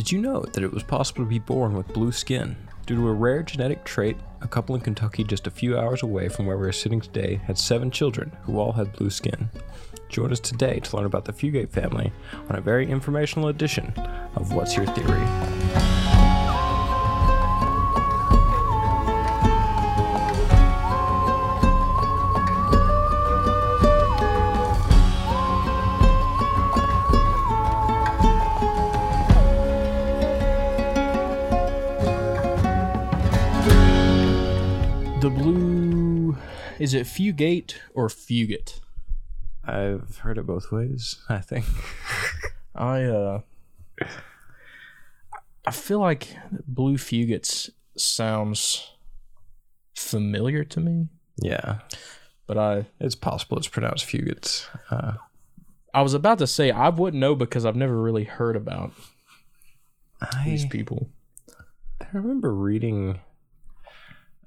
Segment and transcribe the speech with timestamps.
[0.00, 2.56] Did you know that it was possible to be born with blue skin?
[2.86, 6.30] Due to a rare genetic trait, a couple in Kentucky just a few hours away
[6.30, 9.50] from where we are sitting today had seven children who all had blue skin.
[10.08, 12.14] Join us today to learn about the Fugate family
[12.48, 13.92] on a very informational edition
[14.36, 15.99] of What's Your Theory?
[36.90, 38.80] Is it fugate or fugate?
[39.64, 41.64] I've heard it both ways, I think.
[42.74, 43.40] I uh
[45.66, 48.90] I feel like blue fugates sounds
[49.94, 51.08] familiar to me,
[51.40, 51.80] Yeah,
[52.46, 54.66] but I it's possible it's pronounced Fugates.
[54.90, 55.14] Uh,
[55.94, 58.92] I was about to say I wouldn't know because I've never really heard about
[60.44, 61.08] these people.
[62.00, 63.20] I remember reading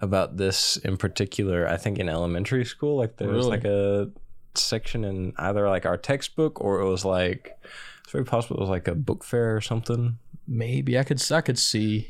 [0.04, 2.98] about this in particular, I think in elementary school.
[2.98, 3.58] Like there was Really?
[3.58, 4.12] like a
[4.56, 7.58] section in either like our textbook or it was like
[8.04, 10.18] it's very possible it was like a book fair or something.
[10.48, 12.10] Maybe I could I could see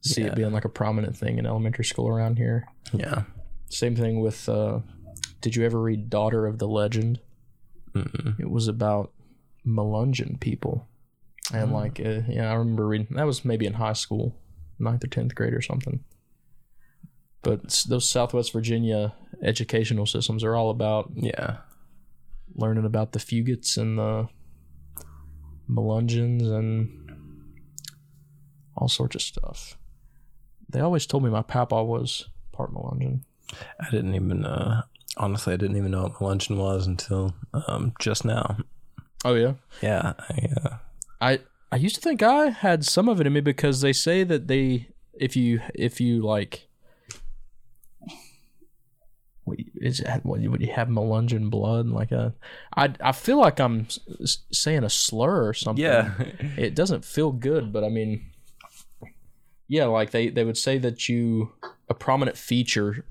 [0.00, 0.28] see Yeah.
[0.28, 2.66] it being like a prominent thing in elementary school around here.
[2.92, 3.24] Yeah.
[3.68, 4.80] Same thing with uh
[5.40, 7.18] did you ever read Daughter of the Legend?
[7.94, 8.38] Mm-mm.
[8.40, 9.12] It was about
[9.66, 10.86] Melungeon people.
[11.52, 14.34] And like, uh, yeah, I remember reading that was maybe in high school,
[14.78, 16.02] ninth or 10th grade or something.
[17.42, 21.58] But those Southwest Virginia educational systems are all about Yeah.
[22.54, 24.28] learning about the Fugates and the
[25.68, 26.88] Melungeons and
[28.76, 29.76] all sorts of stuff.
[30.68, 33.22] They always told me my papa was part Melungeon.
[33.80, 34.82] I didn't even uh
[35.16, 37.34] honestly I didn't even know what Melungeon was until
[37.66, 38.58] um just now.
[39.24, 39.54] Oh, yeah?
[39.82, 40.14] Yeah.
[40.18, 40.76] I, uh,
[41.20, 41.38] I
[41.70, 44.48] I used to think I had some of it in me because they say that
[44.48, 46.68] they if you if you like
[49.52, 52.34] what you- is it, what you, what you have Melungeon blood like a
[52.76, 53.86] I I feel like I'm
[54.50, 55.84] saying a slur or something.
[55.84, 56.14] yeah.
[56.56, 58.30] It doesn't feel good, but I mean
[59.68, 61.52] yeah, like they they would say that you
[61.88, 63.04] a prominent feature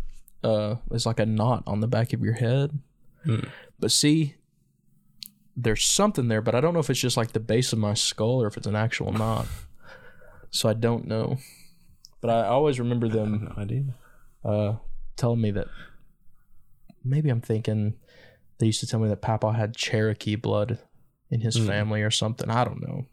[0.44, 2.80] uh is like a knot on the back of your head.
[3.26, 3.46] Hmm.
[3.80, 4.36] But see,
[5.56, 7.94] there's something there, but I don't know if it's just like the base of my
[7.94, 9.48] skull or if it's an actual knot.
[10.52, 11.38] So I don't know.
[12.22, 13.84] But I always remember them no idea.
[14.46, 14.76] uh,
[15.16, 15.68] telling me that
[17.04, 17.96] maybe I'm thinking
[18.60, 20.80] they used to tell me that Papa had Cherokee blood
[21.30, 21.68] in his Hmm.
[21.68, 22.50] family or something.
[22.50, 23.06] I don't know.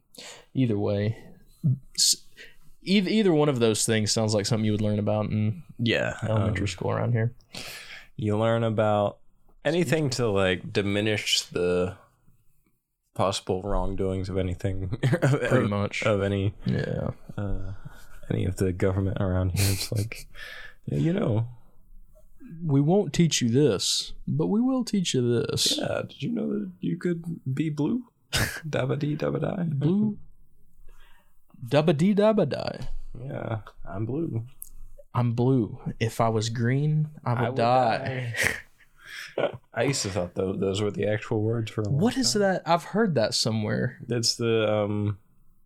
[0.55, 1.17] Either way,
[2.83, 6.17] either either one of those things sounds like something you would learn about in Yeah.
[6.23, 7.35] elementary um, school around here.
[8.17, 9.19] you learn about
[9.65, 11.97] anything to like diminish the
[13.15, 16.03] possible wrongdoings of anything Pretty of, much.
[16.05, 17.11] of any Yeah.
[17.37, 17.73] uh
[18.31, 20.27] any of the government around here it's like
[20.87, 21.49] you know
[22.65, 25.79] We won't teach you this, but we will teach you this.
[25.79, 27.23] yeah did you know that you could
[27.55, 28.03] be blue
[28.69, 30.19] dabba dee dabba die Blue.
[31.67, 32.89] Dabba dee dabba die.
[33.25, 33.59] yeah
[33.89, 34.45] i'm blue
[35.15, 35.81] I'm blue.
[35.99, 38.35] If I was green, I would, I would die.
[39.75, 42.35] i used to thought those, those were the actual words for a long What is
[42.35, 42.43] time.
[42.43, 42.63] that?
[42.67, 45.19] I've heard that somewhere it's the um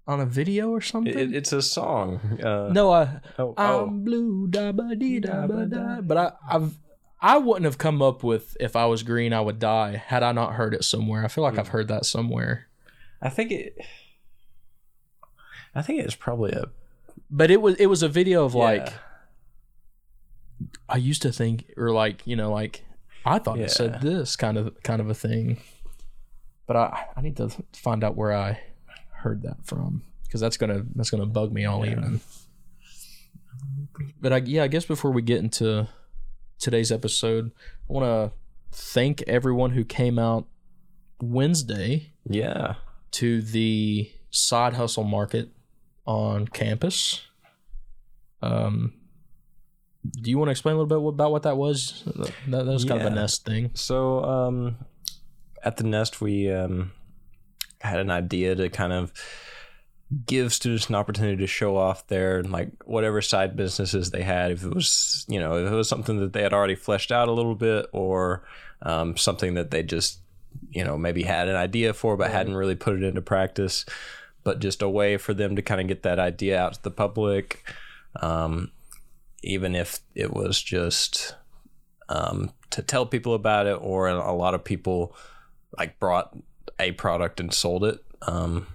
[0.07, 1.17] on a video or something.
[1.17, 3.87] it, it's a song uh no, I oh, I'm oh.
[3.89, 6.01] blue, dabba dee dabba die.
[6.01, 6.75] But I, I've
[7.21, 10.33] I wouldn't have come up with if I was green, I would die had I
[10.33, 11.25] not heard it somewhere.
[11.25, 12.67] I feel like I've heard that somewhere.
[13.23, 13.77] i think it
[15.77, 16.65] i think it's probably a
[17.31, 18.93] But it was it was a video of like
[20.89, 22.84] I used to think or like you know like
[23.25, 23.67] I thought Yeah.
[23.67, 25.59] it said this kind of kind of a thing.
[26.67, 28.61] But I I need to find out where I
[29.22, 31.93] heard that from because that's gonna that's gonna bug me all Yeah.
[31.93, 32.21] evening.
[34.21, 35.88] But I yeah I guess before we get into
[36.59, 37.50] today's episode,
[37.88, 38.37] I want to
[38.77, 40.47] thank everyone who came out
[41.21, 42.75] Wednesday yeah
[43.12, 45.50] to the side hustle market
[46.06, 47.21] on campus.
[48.41, 48.95] Um,
[50.21, 52.03] do you want to explain a little bit about what that was?
[52.16, 53.71] That, that was kind of a nest thing.
[53.74, 54.77] So um,
[55.63, 56.91] at the nest, we um,
[57.83, 59.13] had an idea to kind of
[60.27, 64.51] give students an opportunity to show off their like whatever side businesses they had.
[64.51, 67.29] If it was you know if it was something that they had already fleshed out
[67.29, 68.45] a little bit, or
[68.83, 70.21] um, something that they just
[70.71, 73.84] you know maybe had an idea for but hadn't really put it into practice.
[74.45, 76.91] But just a way for them to kind of get that idea out to the
[76.91, 77.65] public.
[78.21, 78.73] Um,
[79.45, 81.37] even if it was just
[82.09, 85.15] um, to tell people about it, or a lot of people
[85.79, 86.37] like brought
[86.83, 88.05] a product and sold it.
[88.23, 88.67] Um,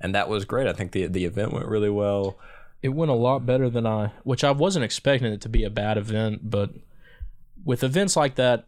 [0.00, 0.66] and that was great.
[0.66, 2.38] I think the the event went really well.
[2.82, 5.70] It went a lot better than I, which I wasn't expecting it to be a
[5.70, 6.70] bad event, but
[7.64, 8.66] with events like that,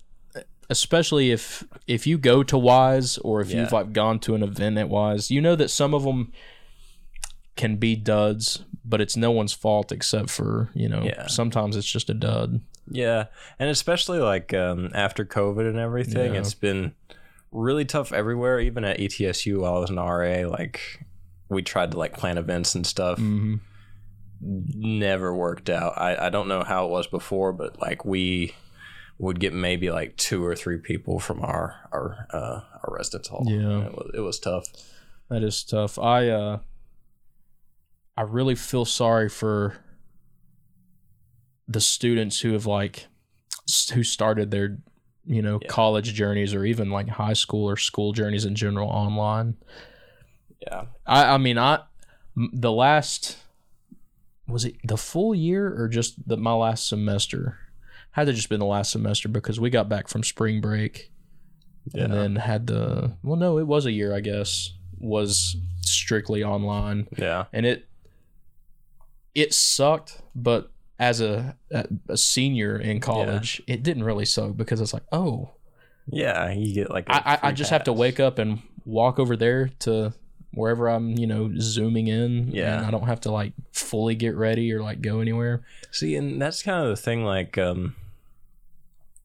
[0.68, 4.78] especially if if you go to Wise or if you've like gone to an event
[4.78, 6.32] at Wise, you know that some of them
[7.56, 11.26] can be duds, but it's no one's fault except for you know Yeah.
[11.28, 12.60] sometimes it's just a dud.
[12.92, 13.26] Yeah,
[13.60, 16.40] and especially like um, after COVID and everything, Yeah.
[16.40, 16.94] it's been
[17.52, 18.60] really tough everywhere.
[18.60, 21.04] Even at ETSU, while I was an RA, like
[21.48, 23.18] we tried to like plan events and stuff.
[23.18, 23.56] Mm-hmm.
[24.42, 25.94] Never worked out.
[25.98, 28.54] I I don't know how it was before, but like we
[29.18, 33.44] would get maybe like two or three people from our our uh, our residence hall.
[33.46, 33.86] Yeah.
[33.86, 34.64] It was it was tough.
[35.28, 35.98] That is tough.
[35.98, 36.58] I uh
[38.16, 39.76] I really feel sorry for
[41.68, 43.06] the students who have like
[43.92, 44.78] who started their
[45.26, 45.68] you know Yeah.
[45.68, 49.56] college journeys or even like high school or school journeys in general online.
[50.62, 51.80] Yeah, I I mean I,
[52.36, 53.38] the last
[54.48, 57.58] was it the full year or just the my last semester?
[58.12, 61.12] Had to just been the last semester because we got back from spring break
[61.94, 66.42] yeah, and then had the well no it was a year I guess was strictly
[66.42, 67.86] online yeah, and it
[69.34, 70.70] it sucked but
[71.00, 75.50] as a a, a senior in college it didn't really suck because it's like oh
[76.12, 76.50] yeah.
[76.52, 80.12] You get like I just have to wake up and walk over there to
[80.52, 82.76] wherever I'm you know zooming in Yeah.
[82.78, 85.62] and I don't have to like fully get ready or like go anywhere
[85.92, 87.24] See, and that's kind of the thing.
[87.24, 87.96] Like, um,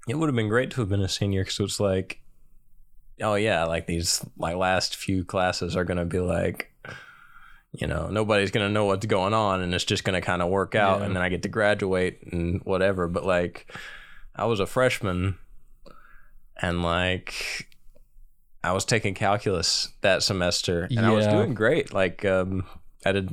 [0.08, 2.22] it would have been great to have been a senior because it's like,
[3.22, 6.72] oh yeah, like these like last few classes are gonna be like,
[7.78, 10.76] you know, nobody's gonna know what's going on, and it's just gonna kind of work
[10.76, 11.06] out, Yeah.
[11.08, 13.08] and then I get to graduate and whatever.
[13.08, 13.72] But like,
[14.36, 15.38] I was a freshman,
[16.62, 17.68] and like.
[18.64, 21.94] I was taking calculus that semester, and I was doing great.
[21.94, 22.66] Like, um,
[23.06, 23.30] I did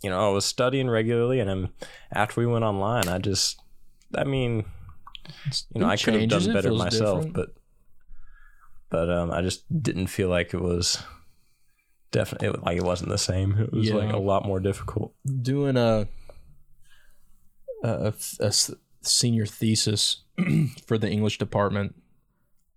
[0.00, 1.68] you know, I was studying regularly, and then
[2.12, 3.58] after we went online, I just,
[4.14, 4.64] I mean,
[5.74, 7.32] you know, It I could have done better myself, different.
[7.34, 7.54] but,
[8.90, 11.02] but um, I just didn't feel like it was
[12.14, 13.58] definitely it, like it wasn't the same.
[13.58, 15.12] It was like a lot more difficult.
[15.42, 16.08] doing a
[17.82, 18.14] a
[19.02, 20.22] senior thesis
[20.86, 21.94] for the English department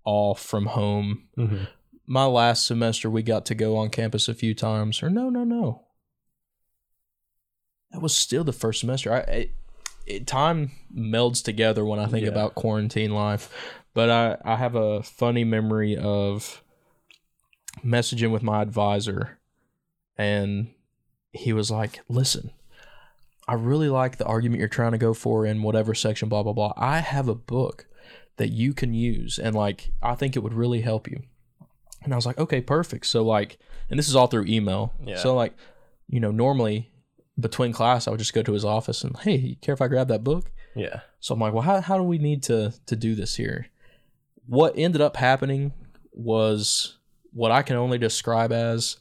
[0.03, 1.27] all from home.
[1.37, 1.63] Mm-hmm.
[2.05, 5.01] My last semester we got to go on campus a few times.
[5.03, 5.83] Or no, no, no.
[7.91, 9.13] That was still the first semester.
[9.13, 9.51] I it,
[10.05, 12.31] it, time melds together when I think Yeah.
[12.31, 13.49] about quarantine life.
[13.93, 16.63] But I I have a funny memory of
[17.85, 19.39] messaging with my advisor
[20.17, 20.69] and
[21.31, 22.51] he was like, "Listen,
[23.47, 26.53] I really like the argument you're trying to go for in whatever section, blah, blah,
[26.53, 26.73] blah.
[26.75, 27.85] I have a book
[28.37, 31.23] that you can use, and like, I think it would really help you.
[32.03, 33.05] And I was like, okay, perfect.
[33.05, 33.57] So, like,
[33.89, 34.93] and this is all through email.
[35.03, 35.17] Yeah.
[35.17, 35.53] So, like,
[36.07, 36.91] you know, normally
[37.39, 39.87] between class, I would just go to his office and, hey, you care if I
[39.87, 40.51] grab that book?
[40.75, 43.67] Yeah, So I'm like, well, how, how do we need to to do this here?
[44.45, 45.73] What ended up happening
[46.13, 46.97] was
[47.33, 48.97] what I can only describe as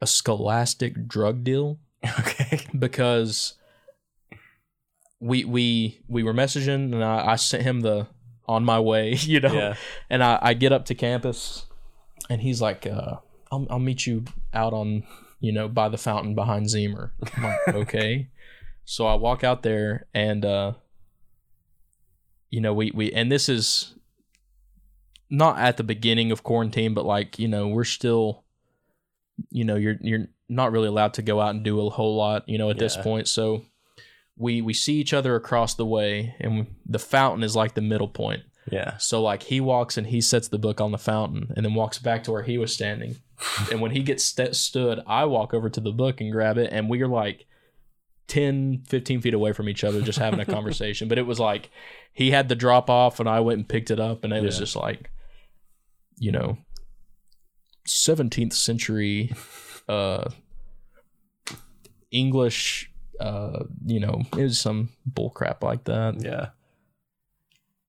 [0.00, 1.78] a scholastic drug deal
[2.20, 3.54] okay, because
[5.20, 8.06] we we we were messaging and I, I sent him the
[8.46, 9.74] on my way, you know, yeah,
[10.08, 11.66] and I, I get up to campus
[12.30, 13.16] and he's like, uh,
[13.50, 15.04] I'll, I'll meet you out on,
[15.40, 17.10] you know, by the fountain behind Zehmer.
[17.36, 18.28] I'm like, okay.
[18.84, 20.72] So I walk out there and, uh,
[22.50, 23.94] you know, we, we, and this is
[25.30, 28.44] not at the beginning of quarantine, but like, you know, we're still,
[29.50, 32.48] you know, you're, you're not really allowed to go out and do a whole lot,
[32.48, 33.28] you know, at this point.
[33.28, 33.64] So
[34.36, 38.08] we, we see each other across the way and the fountain is like the middle
[38.08, 38.42] point.
[38.70, 41.74] yeah, So like he walks and he sets the book on the fountain and then
[41.74, 43.16] walks back to where he was standing.
[43.70, 46.72] and when he gets st- stood, I walk over to the book and grab it
[46.72, 47.46] and we are like
[48.28, 51.08] 10, 15 feet away from each other just having a conversation.
[51.08, 51.70] But it was like
[52.12, 54.58] he had the drop off and I went and picked it up and it was
[54.58, 55.10] just like,
[56.18, 56.58] you know,
[57.86, 59.32] 17th century
[59.88, 60.28] uh
[62.10, 66.20] English uh you know, it was some bull crap like that.
[66.22, 66.48] yeah.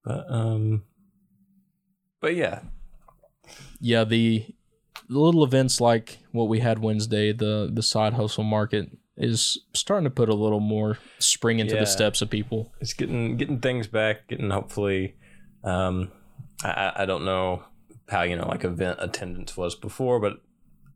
[0.04, 0.84] But um,
[2.22, 2.62] but yeah,
[3.80, 4.46] yeah the,
[5.10, 10.06] the little events like what we had wednesday the the side hustle market is starting
[10.06, 11.82] to put a little more spring into Yeah.
[11.82, 15.16] the steps of people it's getting getting things back, getting hopefully.
[15.64, 16.12] Um,
[16.64, 17.64] I- I don't know
[18.10, 20.42] how you know like event attendance was before, but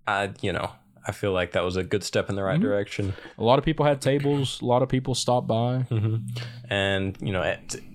[0.08, 0.72] I you know
[1.06, 2.64] I feel like that was a good step in the right Mhm.
[2.64, 3.14] direction.
[3.38, 6.16] a lot of people had tables a lot of people stopped by Mm-hmm.
[6.70, 7.44] And you know,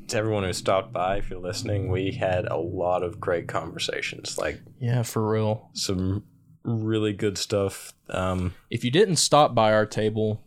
[0.09, 4.39] to everyone who stopped by, if you're listening, we had a lot of great conversations,
[4.39, 6.25] like yeah for real some
[6.65, 7.93] really good stuff.
[8.11, 10.43] Um, If you didn't stop by our table,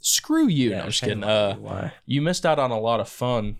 [0.00, 0.70] screw you.
[0.70, 1.24] no, I'm just kidding.
[1.24, 3.56] Uh, you missed out on a lot of fun.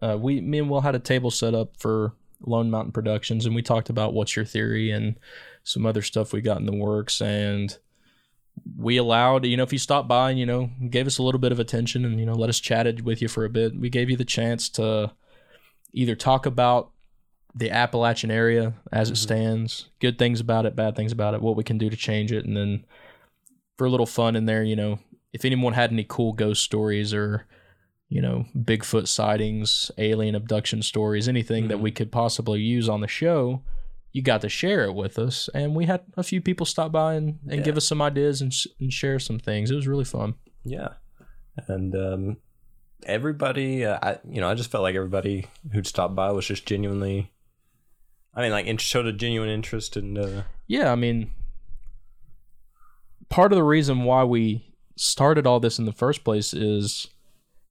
[0.00, 2.12] Uh, we, me and Will had a table set up for
[2.46, 5.16] Lone Mountain Productions, and we talked about what's your theory and
[5.62, 7.20] some other stuff we got in the works.
[7.20, 7.76] And
[8.78, 11.40] we allowed, you know, if you stopped by and you know gave us a little
[11.40, 13.90] bit of attention and you know let us chatted with you for a bit, we
[13.90, 15.12] gave you the chance to
[15.92, 16.90] either talk about
[17.54, 19.18] the Appalachian area as it Mhm.
[19.18, 22.32] stands, good things about it, bad things about it, what we can do to change
[22.32, 22.84] it, and then
[23.78, 24.98] for a little fun in there, you know,
[25.32, 27.46] if anyone had any cool ghost stories or
[28.14, 31.82] you know Bigfoot sightings, alien abduction stories, anything that Mhm.
[31.86, 33.62] we could possibly use on the show,
[34.12, 37.14] you got to share it with us, and we had a few people stop by
[37.14, 37.64] and, and Yeah.
[37.64, 39.70] give us some ideas and, and share some things.
[39.70, 40.34] It was really fun.
[40.64, 40.90] Yeah,
[41.66, 42.36] and um,
[43.04, 46.64] everybody, uh, I you know, I just felt like everybody who'd stopped by was just
[46.66, 47.32] genuinely.
[48.36, 50.16] I mean, like, showed a genuine interest in.
[50.18, 51.30] Uh, Yeah, I mean,
[53.28, 57.08] part of the reason why we started all this in the first place is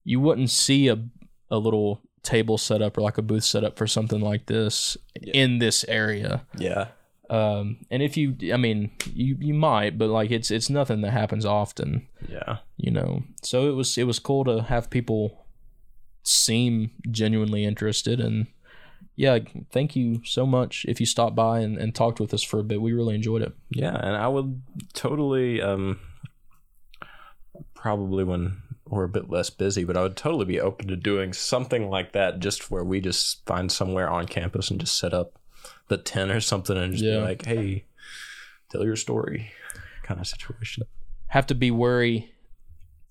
[0.03, 0.97] you wouldn't see a
[1.49, 4.97] a little table set up or like a booth set up for something like this
[5.21, 5.33] Yeah.
[5.33, 6.45] in this area.
[6.57, 6.87] yeah,
[7.29, 11.11] Um, and if you, I mean, you you might, but like it's it's nothing that
[11.11, 13.23] happens often, yeah, you know.
[13.43, 15.45] So it was it was cool to have people
[16.23, 18.47] seem genuinely interested and.
[19.15, 19.37] Yeah,
[19.71, 22.63] thank you so much if you stopped by and, and talked with us for a
[22.63, 22.81] bit.
[22.81, 23.53] We really enjoyed it.
[23.69, 25.99] yeah, and I would totally, um,
[27.75, 28.62] probably when
[28.93, 32.11] we're a bit less busy, but I would totally be open to doing something like
[32.13, 35.39] that, just where we just find somewhere on campus and just set up
[35.87, 37.17] the tent or something, and just Yeah.
[37.19, 37.85] be like, "Hey,
[38.69, 39.51] tell your story,"
[40.03, 40.83] kind of situation.
[41.27, 42.31] have to be wary.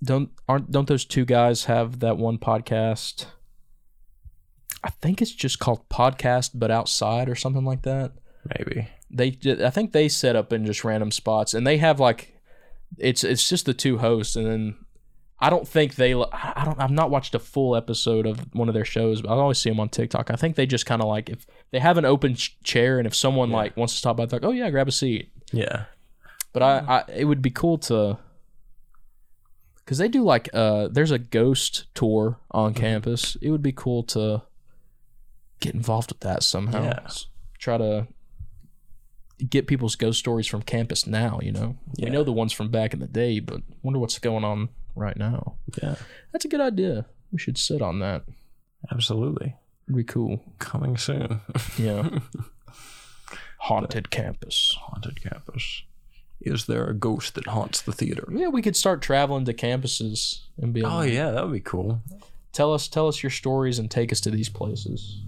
[0.05, 3.27] Don't aren't don't those two guys have that one podcast?
[4.85, 8.13] I think it's just called podcast, but outside or something like that.
[8.59, 8.89] Maybe.
[9.11, 12.35] They, I think they set up in just random spots, and they have like,
[12.99, 14.77] it's it's just the two hosts, and then
[15.39, 16.15] I don't think they.
[16.15, 16.81] I don't.
[16.81, 19.71] I've not watched a full episode of one of their shows, but I always see
[19.71, 20.31] them on TikTok.
[20.31, 23.07] I think they just kind of like if they have an open ch- chair, and
[23.07, 23.57] if someone Yeah.
[23.57, 25.31] like wants to stop by, they're like, oh yeah, grab a seat.
[25.53, 25.85] Yeah.
[26.53, 28.19] But I, I it would be cool to
[29.79, 33.37] because they do like uh there's a ghost tour on campus.
[33.43, 34.43] It would be cool to
[35.61, 36.85] get involved with that somehow.
[36.85, 37.09] Yeah.
[37.59, 38.07] Try to
[39.49, 41.77] get people's ghost stories from campus now, you know.
[41.99, 45.17] We know the ones from back in the day, but wonder what's going on right
[45.17, 45.57] now.
[45.83, 45.97] Yeah.
[46.33, 47.07] That's a good idea.
[47.31, 48.25] We should sit on that.
[48.91, 49.57] Absolutely.
[49.87, 50.41] It'd be cool.
[50.59, 51.41] Coming soon.
[51.79, 52.19] Yeah.
[53.59, 54.77] Haunted campus.
[54.81, 55.83] Haunted campus.
[56.41, 58.29] Is there a ghost that haunts the theater?
[58.33, 62.01] Yeah, we could start traveling to campuses and be Oh yeah, that would be cool.
[62.53, 65.23] tell us tell us your stories and take us to these places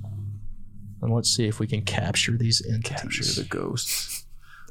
[1.04, 4.25] and let's see if we can capture these entities Capture the ghosts,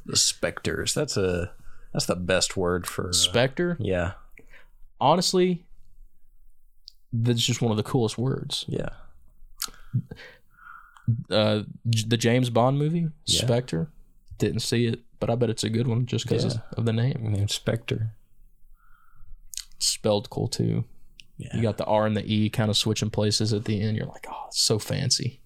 [0.06, 0.94] the specters.
[0.94, 1.52] That's a
[1.94, 3.10] that's the best word for.
[3.10, 4.14] Uh, specter yeah,
[5.04, 5.66] honestly
[7.12, 8.66] that's just one of the coolest words.
[8.68, 8.90] Yeah,
[11.30, 13.42] uh the james bond movie Yeah.
[13.46, 13.92] spectre.
[14.38, 16.62] Didn't see it but i bet it's a good one just because Yeah.
[16.78, 17.20] of the name.
[17.32, 18.14] Named Spectre.
[19.80, 20.86] spelled cool too.
[21.38, 23.98] Yeah, you got the r and the e kind of switching places at the end.
[23.98, 25.42] You're like oh it's so fancy.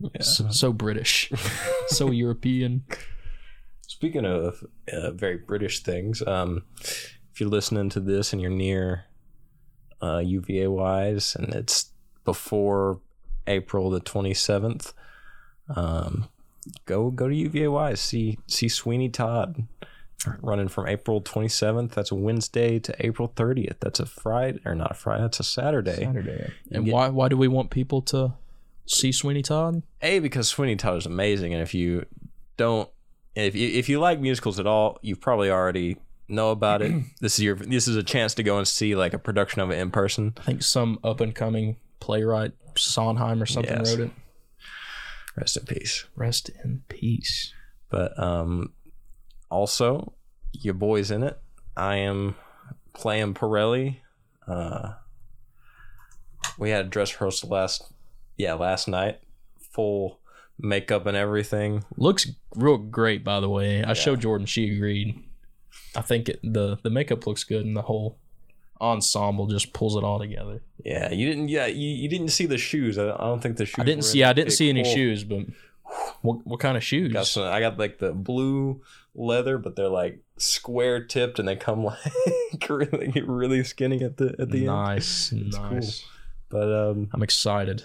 [0.00, 0.22] Yeah.
[0.22, 1.30] so, so british.
[1.88, 2.84] So european.
[3.86, 4.62] Speaking of
[4.92, 6.64] uh, very British things, um,
[7.36, 9.04] if you're listening to this and you're near
[10.00, 11.90] uh, UVA wise and it's
[12.24, 13.02] before
[13.46, 14.94] April the 27th,
[15.68, 16.28] um,
[16.86, 18.00] go go to UVA wise.
[18.00, 19.66] See see Sweeney Todd
[20.40, 21.90] running from April 27th.
[21.90, 23.80] That's a Wednesday to April 30th.
[23.80, 25.20] That's a Friday or not a Friday.
[25.20, 26.04] That's a Saturday.
[26.04, 28.32] saturday and get- why why do we want people to
[28.86, 32.06] see sweeney todd A because Sweeney Todd is amazing, and if you
[32.56, 32.88] don't,
[33.34, 36.92] if you if you like musicals at all, you've probably already know about it.
[37.20, 39.70] this is your this is a chance to go and see like a production of
[39.70, 40.34] it in person.
[40.38, 43.90] I think some up and coming playwright, Sondheim or something, Yes.
[43.96, 44.10] wrote it.
[45.36, 46.06] Rest in peace.
[46.16, 47.52] Rest in peace.
[47.90, 48.72] But um,
[49.50, 50.14] also
[50.52, 51.38] your boy's in it.
[51.76, 52.36] I am
[52.94, 53.96] playing Pirelli.
[54.48, 54.94] Uh,
[56.58, 57.92] we had a dress rehearsal last
[58.36, 59.20] yeah last night,
[59.58, 60.20] full
[60.58, 61.84] makeup and everything.
[61.96, 63.84] Looks real great, by the way.
[63.84, 65.22] I showed Jordan; she agreed.
[65.96, 68.18] I think it, the the makeup looks good, and the whole
[68.80, 70.60] ensemble just pulls it all together.
[70.84, 71.48] Yeah, you didn't.
[71.48, 72.98] Yeah, you, you didn't see the shoes.
[72.98, 73.78] I, I don't think the shoes.
[73.78, 74.22] I didn't see.
[74.22, 75.46] in I didn't see any shoes, but
[76.22, 77.12] what what kind of shoes?
[77.12, 78.82] Got some, I got like the blue
[79.14, 84.34] leather, but they're like square tipped, and they come like really really skinny at the
[84.38, 84.66] at the end.
[84.66, 85.70] nice, cool.
[85.70, 86.04] nice.
[86.48, 87.84] But um, I'm excited.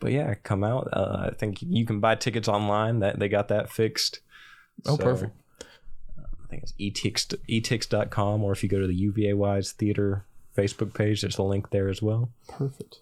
[0.00, 0.88] but yeah, come out.
[0.92, 2.98] Uh, I think you can buy tickets online.
[2.98, 4.20] That they got that fixed.
[4.84, 5.32] Oh, So, perfect.
[6.46, 10.24] I think it's etix etix.com, or if you go to the UVA Wise Theater
[10.56, 12.30] Facebook page, there's a link there as well.
[12.48, 13.00] Perfect.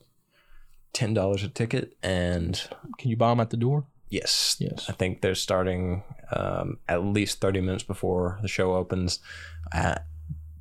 [0.94, 2.54] Ten dollars a ticket, and
[2.98, 3.84] Can you buy them at the door?
[4.10, 4.86] yes, Yes.
[4.88, 9.18] I think they're starting um, at least thirty minutes before the show opens.
[9.72, 10.06] At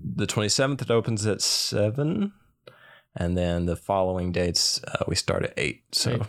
[0.04, 2.34] the twenty seventh, it opens at seven,
[3.16, 5.84] and then the following dates uh, we start at eight.
[5.94, 6.22] So, Eight.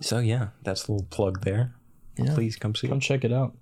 [0.00, 1.74] so yeah, that's a little plug there.
[2.18, 2.34] Yeah.
[2.34, 2.88] Please come see.
[2.88, 3.02] Come it.
[3.02, 3.56] check it out.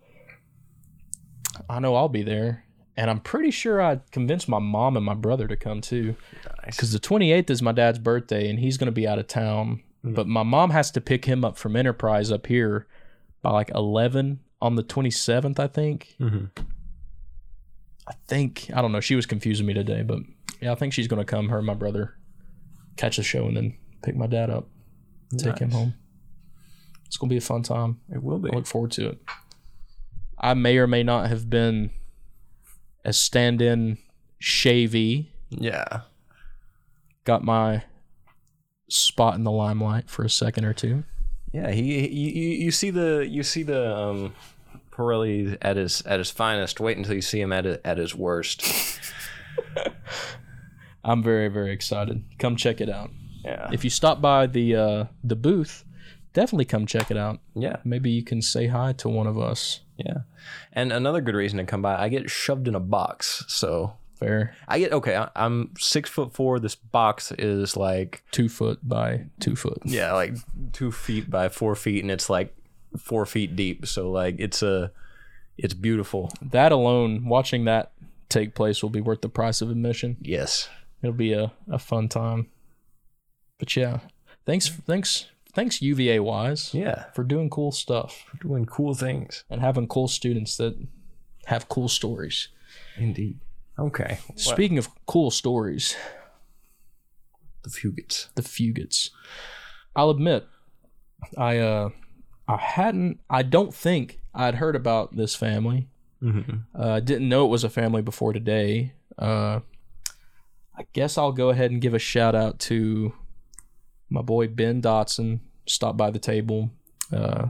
[1.68, 2.64] I know I'll be there,
[2.96, 6.16] and I'm pretty sure I convinced my mom and my brother to come too.
[6.64, 6.76] Nice.
[6.76, 9.82] Because the 28th is my dad's birthday, and he's going to be out of town.
[10.06, 12.86] But my mom has to pick him up from Enterprise up here
[13.40, 16.16] by like 11 on the 27th, I think.
[16.20, 16.50] Mhm.
[18.06, 19.00] I think I don't know.
[19.00, 20.18] She was confusing me today, but
[20.60, 21.48] yeah, I think she's going to come.
[21.48, 22.16] Her and my brother
[22.96, 24.68] catch the show and then pick my dad up,
[25.38, 25.94] take him home.
[27.06, 28.00] It's going to be a fun time.
[28.12, 28.50] It will be.
[28.50, 29.22] I look forward to it.
[30.38, 31.90] I may or may not have been
[33.04, 33.98] a stand-in
[34.40, 35.26] shavy.
[35.50, 36.02] Yeah.
[37.24, 37.84] Got my
[38.88, 41.04] spot in the limelight for a second or two.
[41.52, 44.34] Yeah, he, he you, you see the you see the um
[44.90, 46.80] Pirelli at his at his finest.
[46.80, 48.64] Wait until you see him at at his worst.
[51.04, 52.24] I'm very very excited.
[52.38, 53.10] Come check it out.
[53.44, 53.68] Yeah.
[53.72, 55.84] If you stop by the uh, the booth,
[56.32, 57.40] definitely come check it out.
[57.54, 57.76] yeah.
[57.84, 59.80] Maybe you can say hi to one of us.
[59.96, 60.18] Yeah.
[60.72, 63.44] And another good reason to come by, I get shoved in a box.
[63.48, 64.54] So Fair.
[64.68, 66.60] I get okay, I, I'm six foot four.
[66.60, 69.78] This box is like Two foot by two foot.
[69.84, 70.36] yeah, like
[70.72, 72.54] two feet by four feet, and it's like
[72.96, 73.86] four feet deep.
[73.86, 74.92] So like it's a
[75.58, 76.32] it's beautiful.
[76.42, 77.92] That alone, watching that
[78.28, 80.16] take place will be worth the price of admission.
[80.20, 80.68] Yes.
[81.02, 82.48] It'll be a, a fun time.
[83.58, 84.00] But yeah,
[84.46, 87.04] thanks thanks thanks UVA wise Yeah.
[87.14, 89.44] for doing cool stuff For Doing cool things.
[89.50, 90.76] and having cool students that
[91.46, 92.48] have cool stories.
[92.96, 93.38] Indeed.
[93.78, 94.18] Okay.
[94.36, 95.96] Speaking of cool stories,
[97.62, 98.28] the Fugits.
[98.34, 99.10] the Fugits.
[99.96, 100.46] I'll admit,
[101.36, 101.90] I uh,
[102.46, 103.20] I hadn't.
[103.30, 105.88] I don't think I'd heard about this family.
[106.22, 106.56] Mm-hmm.
[106.78, 108.92] Uh, I didn't know it was a family before today.
[109.18, 109.60] Uh,
[110.76, 113.12] I guess I'll go ahead and give a shout out to
[114.14, 115.40] my boy Ben Dotson.
[115.66, 116.70] Stopped by the table.
[117.10, 117.48] Uh,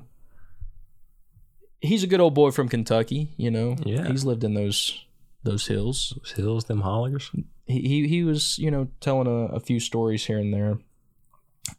[1.80, 3.32] he's a good old boy from Kentucky.
[3.36, 4.06] You know, Yeah.
[4.08, 5.04] he's lived in those
[5.42, 6.14] those hills.
[6.22, 7.30] Those hills, them hollers.
[7.66, 10.78] he he, he was you know telling a, a few stories here and there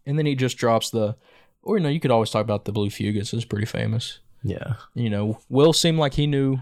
[0.05, 1.15] and then he just drops the
[1.61, 4.73] or you know you could always talk about the blue fugits it's pretty famous Yeah.
[4.95, 6.57] you know will seemed like he knew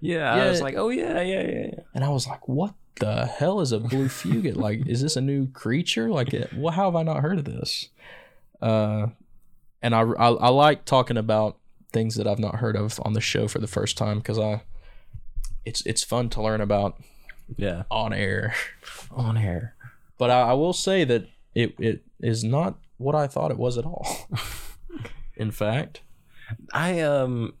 [0.00, 0.44] Yeah, Yeah.
[0.44, 1.80] I was like, oh yeah, yeah, yeah, yeah.
[1.94, 5.20] and i was like what the hell is a blue fugit like is this a
[5.20, 7.88] new creature like it, well how have i not heard of this
[8.60, 9.06] uh
[9.82, 11.56] and I, I i like talking about
[11.92, 14.62] things that i've not heard of on the show for the first time because i
[15.64, 17.00] it's it's fun to learn about
[17.56, 17.84] Yeah.
[17.90, 18.54] on air
[19.10, 19.74] On air.
[20.18, 23.78] but I, I will say that it it is not what I thought it was
[23.78, 24.06] at all.
[25.36, 26.02] In fact,
[26.74, 27.54] I um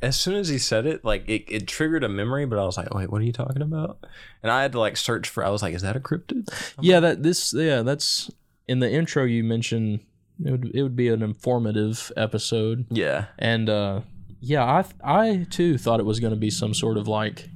[0.00, 2.76] as soon as he said it, like it, it triggered a memory, but I was
[2.76, 3.98] like, wait, what are you talking about?
[4.42, 6.48] And I had to like search for I was like, is that a cryptid?
[6.80, 8.30] yeah, that this yeah that's
[8.66, 10.00] in the intro you mentioned.
[10.44, 13.24] It would it would be an informative episode, Yeah.
[13.40, 14.02] and uh,
[14.40, 17.48] yeah, I I too thought it was going to be some sort of like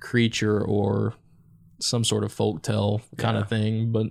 [0.00, 1.14] creature or
[1.80, 3.42] some sort of folktale kind Yeah.
[3.42, 4.06] of thing, but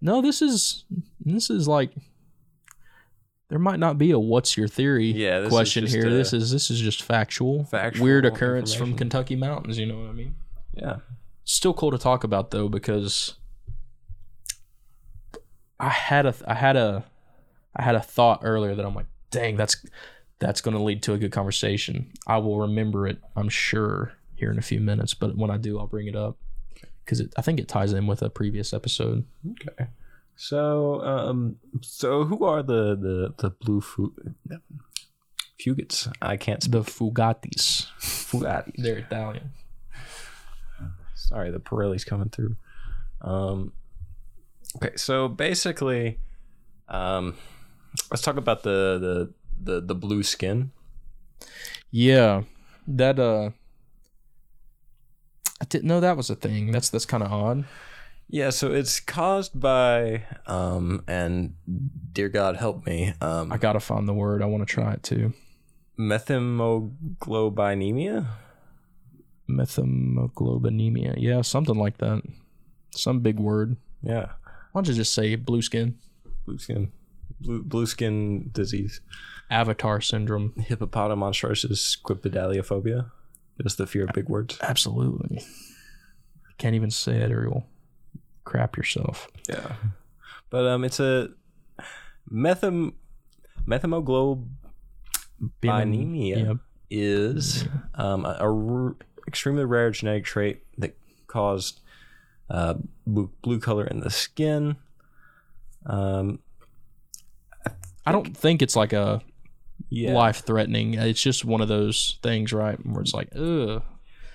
[0.00, 0.84] no, this is
[1.24, 1.92] this is like.
[3.50, 6.08] There might not be a "What's your theory?" Yeah, question here.
[6.08, 8.96] this is this is just factual, Factual weird occurrence from.
[8.96, 9.76] Kentucky mountains.
[9.76, 10.36] You know what I mean?
[10.72, 10.98] Yeah.
[11.44, 13.34] Still cool to talk about though because
[15.80, 17.04] I had a I had a
[17.74, 19.84] I had a thought earlier that I'm like, dang, that's
[20.38, 22.12] that's going to lead to a good conversation.
[22.26, 25.12] I will remember it, I'm sure, here in a few minutes.
[25.12, 26.36] But when I do, I'll bring it up
[27.04, 29.24] because I think it ties in with a previous episode.
[29.44, 29.88] Okay.
[30.40, 34.14] So um so who are the the the blue fu-
[35.60, 36.10] fugits?
[36.22, 37.88] I can't speak The Fugatis.
[38.00, 38.72] Fugatis.
[38.78, 39.52] They're Italian.
[41.14, 42.56] Sorry, the Pirelli's coming through.
[43.20, 43.74] Um,
[44.76, 46.18] okay, so basically,
[46.88, 47.36] um,
[48.10, 50.72] let's talk about the the the, the blue skin.
[51.90, 52.44] Yeah,
[52.88, 53.50] that uh,
[55.60, 56.72] I didn't know that was a thing.
[56.72, 57.66] That's that's kind of odd.
[58.32, 61.54] Yeah, so it's caused by um, and
[62.12, 64.40] dear God help me, um, I gotta find the word.
[64.40, 65.32] I want to try it too.
[65.98, 68.26] methemoglobinemia.
[69.48, 71.14] Methemoglobinemia.
[71.18, 72.22] Yeah, something like that.
[72.90, 73.76] Some big word.
[74.02, 74.26] Yeah,
[74.72, 75.98] Why don't you just say blue skin?
[76.46, 76.90] blue skin.
[77.40, 79.00] blue, blue skin disease.
[79.50, 80.52] Avatar syndrome.
[80.56, 83.10] Hippopotamonstrosis squipedaliophobia.
[83.62, 84.58] Just the fear of big words.
[84.62, 85.42] Absolutely.
[86.58, 87.66] Can't even say it you'll
[88.44, 89.28] crap yourself.
[89.48, 89.72] Yeah.
[90.50, 91.30] But um, it's a
[92.30, 92.92] methem
[93.66, 96.56] methemoglobinemia Yep.
[96.90, 98.52] is um, a, a
[98.86, 101.80] r- extremely rare genetic trait that caused
[102.48, 102.74] uh,
[103.06, 104.76] blue, blue color in the skin.
[105.86, 106.40] Um,
[108.06, 109.20] I don't think it's like a
[109.88, 110.94] yeah, life threatening.
[110.94, 112.78] It's just one of those things, right?
[112.84, 113.82] Where it's like, ugh.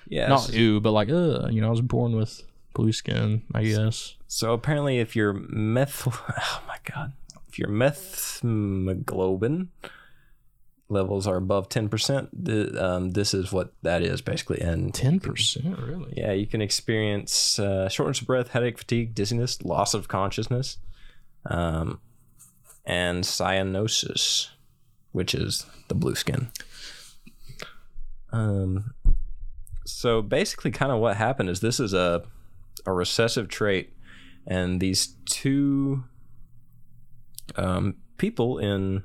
[0.08, 0.28] yeah.
[0.28, 1.52] Not ew, but like, ugh.
[1.52, 2.42] You know, I was born with
[2.76, 4.16] blue skin, I guess.
[4.28, 7.14] So apparently, if your meth, oh my god,
[7.48, 9.70] if your methemoglobin
[10.88, 12.30] levels are above ten percent,
[12.78, 14.62] um, this is what that is basically.
[14.62, 16.14] And 10%, really?
[16.16, 20.78] yeah, you can experience uh, shortness of breath, headache, fatigue, dizziness, loss of consciousness,
[21.50, 22.00] um,
[22.86, 24.50] and cyanosis,
[25.14, 26.50] which is the blue skin.
[28.32, 28.94] Um,
[29.86, 32.24] so basically, kind of what happened is this is a
[32.86, 33.94] a recessive trait,
[34.48, 36.04] and these two
[37.56, 39.04] um, people in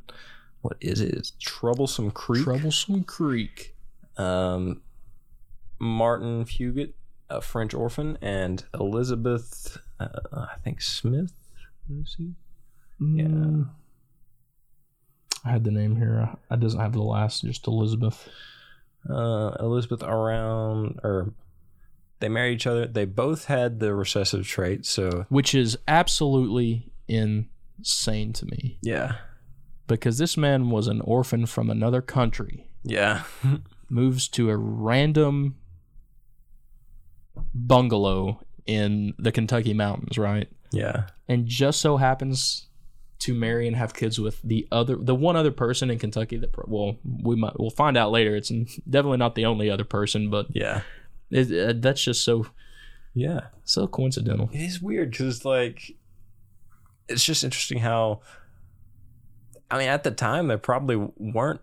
[0.63, 1.15] what is it?
[1.15, 2.45] It's Troublesome Creek.
[2.45, 3.75] Troublesome Creek.
[4.19, 4.83] um,
[5.79, 6.93] Martin Fugit,
[7.31, 11.33] a French orphan, and Elizabeth, uh, I think Smith.
[11.91, 12.35] Is he?
[13.01, 13.25] Yeah.
[13.25, 13.69] Mm.
[15.43, 16.29] I had the name here.
[16.51, 18.29] I- I doesn't have the last, just Elizabeth.
[19.09, 21.33] Uh, Elizabeth around, or
[22.21, 22.87] they married each other.
[22.87, 28.79] They both had the recessive trait, so Which is absolutely insane to me.
[28.83, 29.17] yeah,
[29.87, 33.25] Because this man was an orphan from another country, yeah,
[33.91, 35.57] moves to a random
[37.55, 40.49] bungalow in the Kentucky mountains, right?
[40.73, 42.69] yeah, and just so happens
[43.21, 46.51] to marry and have kids with the other the one other person in Kentucky that
[46.69, 48.49] well we might we'll find out later it's
[48.89, 50.81] definitely not the only other person but yeah,
[51.31, 52.47] it, uh, that's just so
[53.15, 53.47] yeah.
[53.65, 54.51] so coincidental.
[54.53, 55.97] It is weird because like
[57.09, 58.21] it's just interesting how
[59.71, 61.61] I mean at the time there probably weren't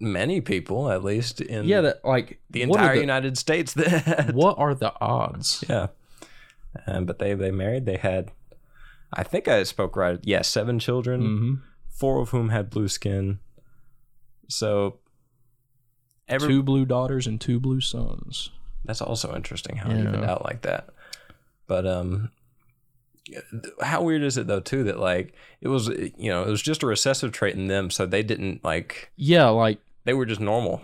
[0.00, 4.58] many people at least in yeah that like the entire the- United States that what
[4.58, 5.64] are the odds?
[5.68, 5.88] Yeah.
[6.86, 8.32] Um, but they they married they had
[9.12, 11.54] I think I spoke right yeah seven children hmm
[11.94, 13.38] four of whom had blue skin.
[14.48, 14.98] So
[16.28, 18.50] every two blue daughters and two blue sons.
[18.84, 20.08] That's also interesting how it Yeah.
[20.08, 20.90] evened out like that.
[21.66, 22.30] But um
[23.80, 25.32] how weird is it though too that like
[25.62, 28.62] it was you know it was just a recessive trait in them so they didn't
[28.62, 30.82] like yeah like they were just normal.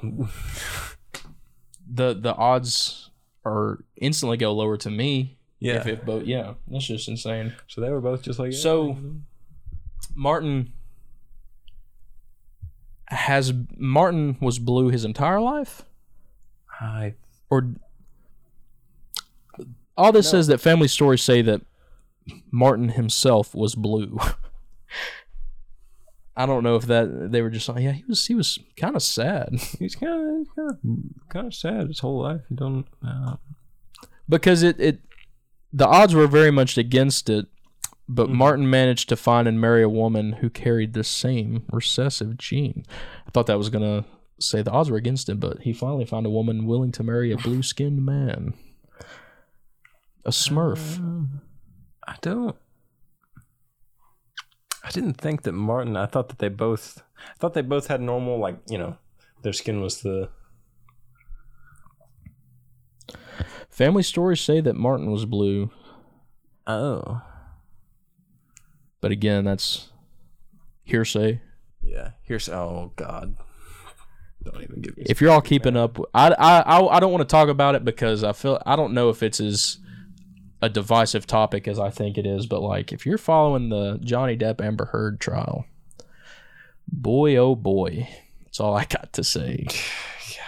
[1.93, 3.11] The the odds
[3.45, 5.75] are instantly go lower to me yeah.
[5.81, 7.55] if it both yeah that's just insane.
[7.69, 8.97] So they were both just like So-
[10.15, 10.73] Martin
[13.11, 15.83] has Martin was blue his entire life,
[16.81, 17.15] I
[17.51, 17.75] or
[19.97, 21.63] all this says that family stories say that
[22.51, 24.19] Martin himself was blue.
[26.37, 28.97] I don't know if that they were just like, yeah, he was he was kind
[28.97, 30.79] of sad he's kind of kind of
[31.29, 33.37] kind of sad his whole life he don't uh,
[34.29, 35.01] because it it
[35.73, 37.47] the odds were very much against it.
[38.13, 38.37] But mm-hmm.
[38.37, 42.85] Martin managed to find and marry a woman who carried the same recessive gene.
[43.25, 44.05] I thought that was gonna
[44.41, 47.31] say the odds were against him, but he finally found a woman willing to marry
[47.31, 48.55] a blue skinned man.
[50.25, 50.99] A smurf.
[50.99, 51.39] Uh,
[52.07, 52.57] I don't
[54.83, 58.01] I didn't think that Martin I thought that they both I thought they both had
[58.01, 58.97] normal like you know
[59.43, 60.31] their skin was the
[63.69, 65.71] Family stories say that Martin was blue,
[66.67, 67.23] oh
[69.01, 69.89] but again, that's
[70.85, 71.41] hearsay.
[71.83, 72.11] Yeah.
[72.23, 72.53] hearsay.
[72.53, 73.37] oh god.
[74.43, 75.05] Don't even give me.
[75.07, 77.85] If you're all keeping up, I, I, I, I don't want to talk about it
[77.85, 79.79] because I feel I don't know if it's as
[80.63, 84.37] a divisive topic as I think it is, but like if you're following the Johnny
[84.37, 85.67] Depp Amber Heard trial,
[86.89, 88.09] boy oh boy,
[88.45, 89.67] that's all I got to say.
[90.37, 90.47] Yeah,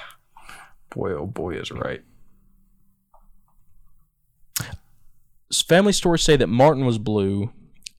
[0.91, 2.03] boy, oh boy, is right.
[5.67, 7.51] Family stories say that Martin was blue.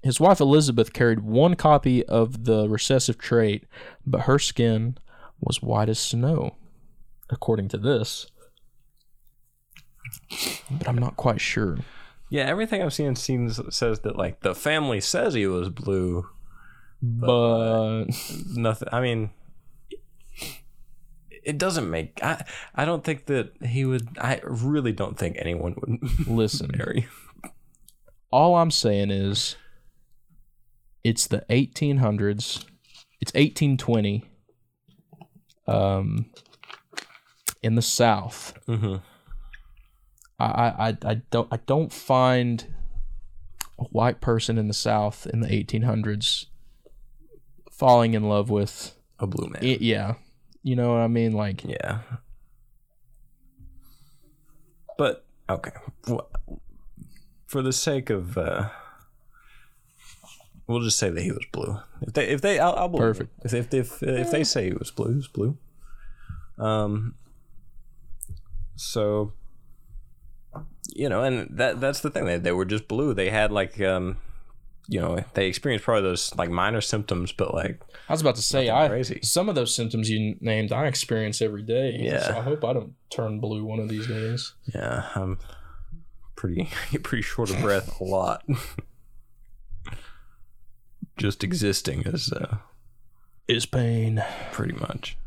[0.04, 3.66] His wife Elizabeth carried one copy of the recessive trait,
[4.06, 4.98] but her skin
[5.40, 6.56] was white as snow,
[7.30, 8.28] according to this.
[10.70, 11.78] But I'm not quite sure.
[12.30, 16.28] Yeah, everything I've seen seems says that like the family says he was blue.
[17.02, 18.06] But
[18.56, 18.88] Nothing.
[18.92, 19.30] I mean,
[21.44, 22.20] it doesn't make.
[22.24, 22.44] I
[22.76, 24.18] I don't think that he would.
[24.20, 27.08] I really don't think anyone would listen, marry.
[28.32, 29.56] all I'm saying is
[31.04, 32.66] it's the 1800s.
[33.22, 34.26] It's 1820.
[35.66, 36.26] Um,
[37.64, 38.54] in the South.
[38.68, 38.98] Mm-hmm.
[40.40, 42.74] I, I, I don't I don't find
[43.80, 46.48] a white person in the South in the 1800s
[47.72, 49.64] falling in love with A blue man.
[49.64, 50.16] it, yeah
[50.64, 52.00] you know what I mean like Yeah.
[54.98, 55.72] But okay,
[57.48, 58.70] for the sake of, uh,
[60.68, 61.80] we'll just say that he was blue.
[62.02, 63.32] If they, if they, I'll, I'll believe Perfect.
[63.46, 65.58] If if if, if they say he was blue, he was blue.
[66.58, 67.16] Um.
[68.76, 69.34] So.
[70.96, 72.26] You know, and that that's the thing.
[72.26, 73.14] They they were just blue.
[73.14, 74.18] They had like um.
[74.90, 78.42] You know, they experienced probably those like minor symptoms, but like I was about to
[78.42, 79.22] say I crazy.
[79.24, 82.20] some of those symptoms you named I experience every day Yeah.
[82.22, 85.40] so I hope I don't turn blue one of these days Yeah, I'm
[86.36, 86.70] pretty
[87.02, 88.44] pretty short of breath a lot.
[91.18, 92.58] Just existing is uh,
[93.48, 95.18] is pain pretty much.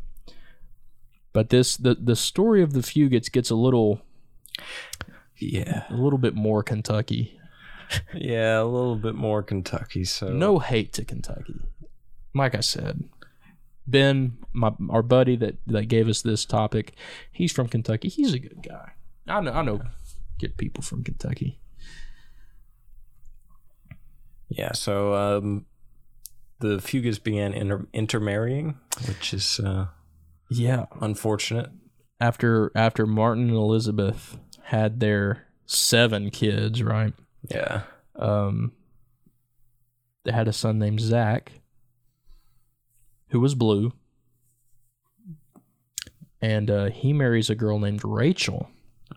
[1.33, 4.01] but this the the story of the Fugits gets a little
[5.37, 7.37] Yeah, a little bit more Kentucky
[8.13, 10.03] yeah, a little bit more Kentucky.
[10.03, 11.61] So no hate to Kentucky.
[12.33, 13.05] Like I said,
[13.85, 16.93] Ben, my our buddy that that gave us this topic,
[17.31, 18.09] he's from Kentucky.
[18.09, 18.91] He's a good guy.
[19.27, 19.53] I know.
[19.53, 19.81] I know.
[20.37, 21.59] Get people from Kentucky.
[24.49, 24.73] yeah.
[24.73, 25.65] So um,
[26.59, 29.87] the Fugits began inter- intermarrying, which is uh,
[30.49, 30.85] Yeah.
[31.01, 31.69] unfortunate.
[32.19, 37.13] After after Martin and Elizabeth had their seven kids, right?
[37.49, 37.83] Yeah,
[38.15, 38.71] Um,
[40.23, 41.51] they had a son named Zach,
[43.29, 43.93] who was blue,
[46.41, 48.69] and uh, he marries a girl named Rachel.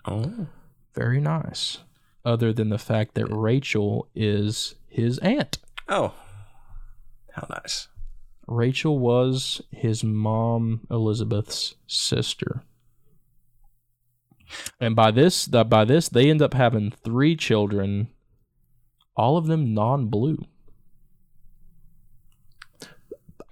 [0.05, 0.46] oh,
[0.94, 1.79] Very nice.
[2.24, 5.59] Other than the fact that Rachel is his aunt.
[5.88, 6.12] oh,
[7.34, 7.88] how nice.
[8.46, 12.62] Rachel was his mom Elizabeth's sister.
[14.80, 18.08] And by this by this they end up having three children,
[19.16, 20.44] all of them non-blue.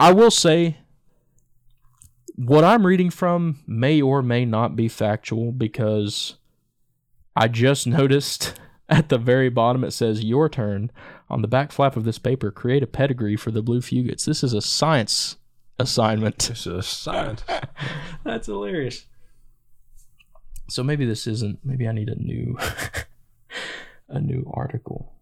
[0.00, 0.78] I will say
[2.34, 6.36] what I'm reading from may or may not be factual because
[7.34, 10.90] I just noticed at the very bottom it says your turn
[11.30, 14.24] on the back flap of this paper create a pedigree for the blue fugits.
[14.24, 15.36] This is a science
[15.78, 16.38] assignment.
[16.48, 17.42] This is science.
[18.24, 19.04] That's hilarious.
[20.70, 22.58] So maybe this isn't maybe I need a new
[24.08, 25.12] a new article.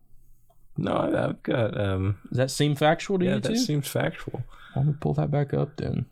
[0.77, 2.19] no, I've got um.
[2.29, 3.57] Does that seem factual to Yeah, you that too?
[3.57, 4.43] seems factual.
[4.75, 6.07] Let me pull that back up then.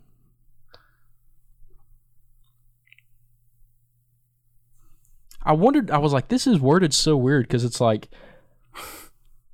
[5.46, 8.09] I wondered, I was like, this is worded so weird because it's like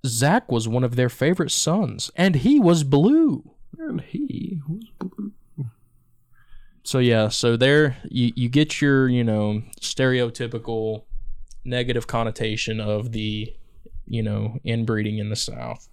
[0.07, 3.51] Zach was one of their favorite sons and he was blue.
[3.79, 5.33] And he was blue.
[6.83, 11.05] So yeah, so there you, you get your, you know, stereotypical
[11.65, 13.55] negative connotation of the,
[14.07, 15.89] you know, inbreeding in the South.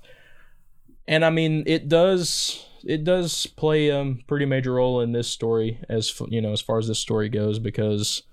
[1.08, 5.80] And I mean, it does it does play a pretty major role in this story
[5.90, 8.24] as you know, as far as this story goes because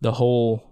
[0.00, 0.68] the whole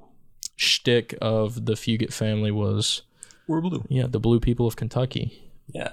[0.57, 3.03] shtick of the Fugit family was
[3.51, 3.85] We're blue.
[3.89, 5.93] yeah, the blue people of Kentucky Yeah.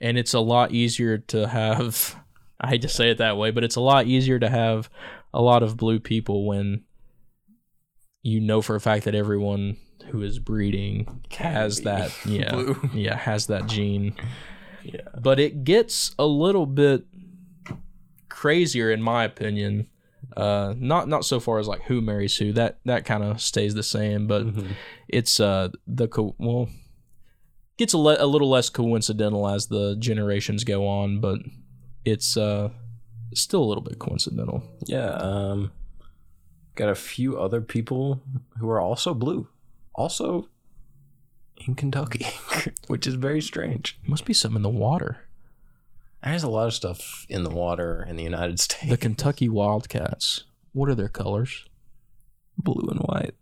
[0.00, 2.16] and it's a lot easier to have
[2.60, 4.88] I hate to say it that way, but it's a lot easier to have
[5.34, 6.84] a lot of blue people when
[8.22, 9.76] you know for a fact that everyone
[10.10, 12.76] who is breeding has be that yeah blue.
[12.94, 14.14] yeah has that gene
[14.84, 15.00] Yeah.
[15.20, 17.04] but it gets a little bit
[18.28, 19.86] crazier in my opinion
[20.36, 23.74] uh not not so far as like who marries who that that kind of stays
[23.74, 24.46] the same but
[25.08, 26.68] it's uh the co- well
[27.78, 31.38] gets a, le- a little less coincidental as the generations go on but
[32.04, 32.68] it's uh
[33.34, 35.10] still a little bit coincidental Yeah.
[35.14, 35.72] Um,
[36.74, 38.22] got a few other people
[38.58, 39.48] who are also blue,
[39.94, 40.48] also
[41.66, 42.26] in Kentucky,
[42.88, 43.98] which is very strange.
[44.06, 45.20] must be something in the water
[46.22, 48.88] There's a lot of stuff in the water in the United States.
[48.90, 51.64] the kentucky wildcats what are their colors
[52.56, 53.34] blue and white.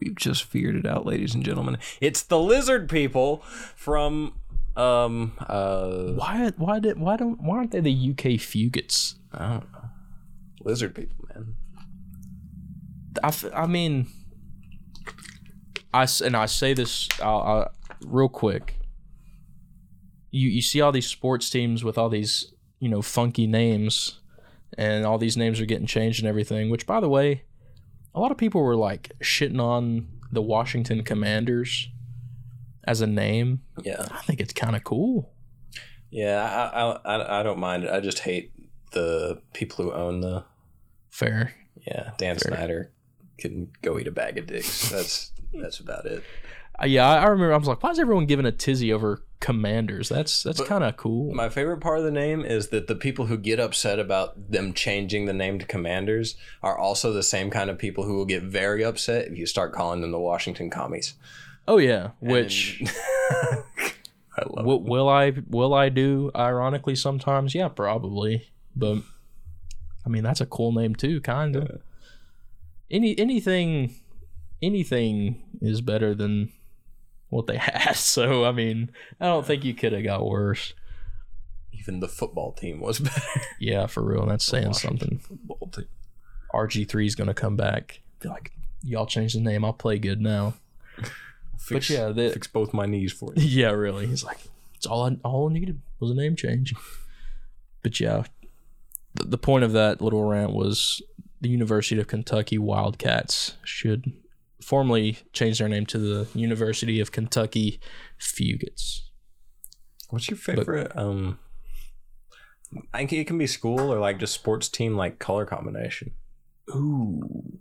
[0.00, 1.78] We've just figured it out, ladies and gentlemen.
[2.00, 3.38] It's the lizard people
[3.76, 4.34] from
[4.76, 9.72] um uh why why did why don't why aren't they the uk fugits I don't
[9.72, 9.84] know.
[10.64, 11.54] Lizard people, man.
[13.22, 14.06] I, f- I mean,
[15.92, 17.68] I and I say this uh, uh,
[18.04, 18.78] real quick.
[20.32, 24.18] You you see all these sports teams with all these you know funky names,
[24.76, 26.68] and all these names are getting changed and everything.
[26.70, 27.44] Which, by the way,
[28.14, 31.88] a lot of people were like shitting on the Washington Commanders
[32.84, 34.06] as a name, Yeah.
[34.10, 35.30] I think it's kind of cool.
[36.10, 36.42] Yeah,
[36.74, 37.90] I, I I don't mind it.
[37.90, 38.50] I just hate
[38.90, 40.44] the people who own the
[41.10, 41.54] Fair.
[41.86, 42.10] yeah.
[42.18, 42.56] Dan Fair.
[42.56, 42.90] Snyder
[43.38, 44.88] can go eat a bag of dicks.
[44.90, 46.24] That's that's about it.
[46.82, 47.52] Uh, yeah, I remember.
[47.52, 50.08] I was like, why is everyone giving a tizzy over Commanders?
[50.08, 51.34] That's that's kind of cool.
[51.34, 54.72] My favorite part of the name is that the people who get upset about them
[54.72, 58.42] changing the name to Commanders are also the same kind of people who will get
[58.44, 61.14] very upset if you start calling them the Washington Commies.
[61.68, 62.82] oh yeah, And- which
[64.38, 64.64] I love.
[64.64, 66.30] will, will I will I do?
[66.34, 68.48] Ironically, sometimes, yeah, probably.
[68.74, 68.98] But
[70.06, 71.82] I mean, that's a cool name too, kind of.
[72.90, 73.94] Any anything
[74.62, 76.50] anything is better than
[77.32, 77.94] what they had.
[77.94, 78.90] So I mean,
[79.20, 80.74] I don't think you could have got worse.
[81.72, 83.20] Even the football team was better.
[83.58, 84.26] Yeah, for real.
[84.26, 85.18] That's saying Washington something.
[85.18, 85.88] football team.
[86.54, 88.00] RG 3 is gonna come back.
[88.20, 89.64] Be like, y'all change the name.
[89.64, 90.54] I'll play good now.
[91.58, 93.46] Fix, yeah, the- fix both my knees for you.
[93.62, 94.06] yeah, really.
[94.06, 94.38] He's like,
[94.74, 96.74] it's all I all I needed was a name change.
[97.82, 98.24] But yeah,
[99.14, 101.00] the, the point of that little rant was
[101.40, 104.12] the University of Kentucky Wildcats should
[104.62, 107.80] formally change their name to the University of Kentucky
[108.20, 109.00] Fugates.
[110.10, 110.96] What's your favorite?
[110.96, 111.38] um,
[112.92, 116.12] I think it can be school or like just sports team like color combination.
[116.70, 117.58] Ooh.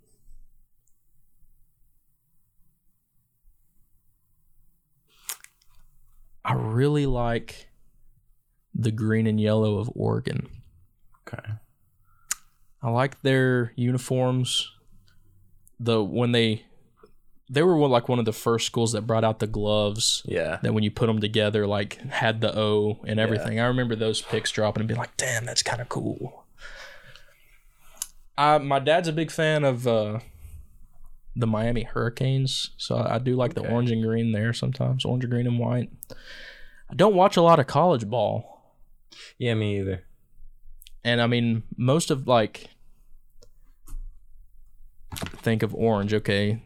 [6.43, 7.69] I really like
[8.73, 10.47] the green and yellow of Oregon.
[11.27, 11.53] Okay.
[12.81, 14.69] I like their uniforms.
[15.79, 16.63] The when they
[17.53, 20.59] they were like one of the first schools that brought out the gloves Yeah.
[20.63, 23.59] that when you put them together like had the O and everything.
[23.59, 26.45] I remember those pics dropping and being like, "Damn, that's kind of cool."
[28.37, 30.19] I my dad's a big fan of uh,
[31.35, 35.29] the Miami Hurricanes, so I, I do like the orange and green there sometimes, orange,
[35.29, 35.89] green, and white.
[36.89, 38.63] I don't watch a lot of college ball.
[39.37, 40.03] Yeah, me either.
[41.03, 42.69] And I mean, most of like
[45.41, 46.61] think of orange, okay.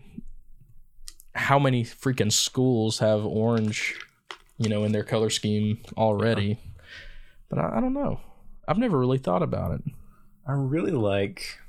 [1.36, 3.96] How many freaking schools have orange,
[4.58, 6.58] you know, in their color scheme already?
[7.50, 8.20] But I, I don't know.
[8.68, 9.82] I've never really thought about it.
[10.48, 11.60] I really like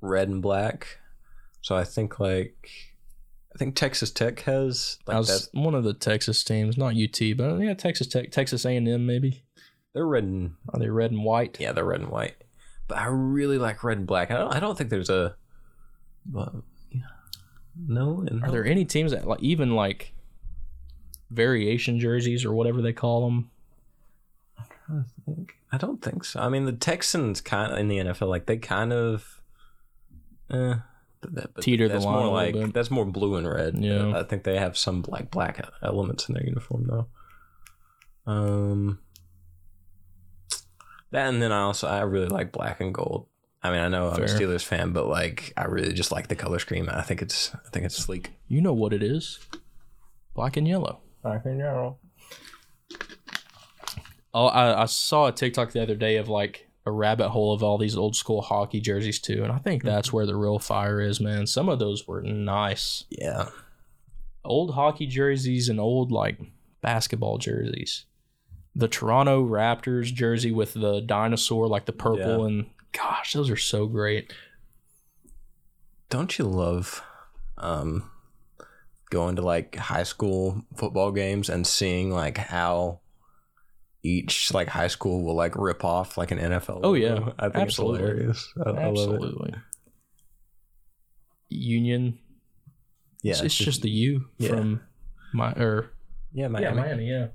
[0.00, 0.98] red and black.
[1.60, 2.68] So I think like
[3.54, 5.58] I think Texas Tech has I was that.
[5.58, 9.06] one of the Texas teams, not UT, but yeah, Texas Tech, Texas A and M,
[9.06, 9.42] maybe.
[9.92, 11.58] They're red and Are they red and white?
[11.60, 12.34] yeah, they're red and white.
[12.88, 14.30] But I really like red and black.
[14.30, 14.52] I don't.
[14.52, 15.36] I don't think there's a.
[17.76, 20.12] No, and Are there any teams that like even like
[21.30, 23.50] variation jerseys or whatever they call them?
[24.88, 26.40] I think I don't think so.
[26.40, 29.40] I mean, the Texans kind of in the NFL, like they kind of,
[30.50, 30.74] eh,
[31.22, 33.78] that, Teeter the that's line more like that's more blue and red.
[33.78, 34.16] Yeah.
[34.16, 38.30] I think they have some like black elements in their uniform though.
[38.30, 39.00] Um,
[41.10, 43.26] that and then I also I really like black and gold.
[43.64, 46.36] I mean, I know I'm a Steelers fan, but like I really just like the
[46.36, 46.88] color scheme.
[46.92, 48.32] I think it's I think it's sleek.
[48.46, 49.40] You know what it is?
[50.34, 51.00] Black and yellow.
[51.22, 51.96] Black and yellow.
[54.34, 57.62] Oh, I, I saw a TikTok the other day of like a rabbit hole of
[57.62, 59.94] all these old school hockey jerseys too, and I think mm-hmm.
[59.94, 61.46] that's where the real fire is, man.
[61.46, 63.04] Some of those were nice.
[63.08, 63.48] Yeah,
[64.44, 66.38] Old hockey jerseys and old like
[66.82, 68.04] basketball jerseys.
[68.74, 72.46] The Toronto Raptors jersey with the dinosaur, like the purple, Yeah.
[72.46, 74.32] and gosh, those are so great.
[76.10, 77.02] don't you love
[77.58, 78.10] um
[79.10, 83.00] going to like high school football games and seeing like how
[84.02, 87.30] each like high school will like rip off like an NFL Oh, yeah.
[87.38, 88.00] I think Absolutely.
[88.00, 89.54] it's hilarious I, I love it Absolutely.
[91.48, 92.18] Union.
[93.22, 94.48] yeah it's, it's just the U Yeah.
[94.48, 94.80] from
[95.32, 95.90] my or
[96.32, 96.64] yeah Miami.
[96.66, 97.08] Yeah, Miami.
[97.10, 97.32] Yeah, just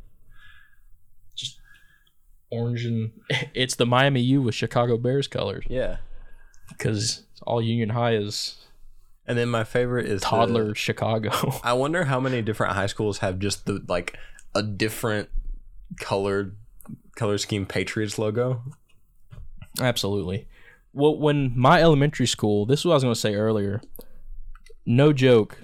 [2.51, 3.11] orange and
[3.53, 5.97] it's the Miami U with Chicago Bears colors yeah
[6.69, 8.57] because all Union High is
[9.25, 11.31] and then my favorite is the- toddler Chicago.
[11.63, 14.17] I wonder how many different high schools have just the like
[14.55, 15.29] a different
[15.99, 16.55] colored
[17.15, 18.63] color scheme Patriots logo
[19.79, 20.47] Absolutely.
[20.93, 23.81] Well, when my elementary school, this is what I was going to say earlier.
[24.85, 25.61] No joke,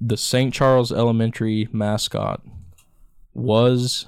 [0.00, 0.52] the St.
[0.52, 2.42] Charles Elementary mascot
[3.32, 4.06] was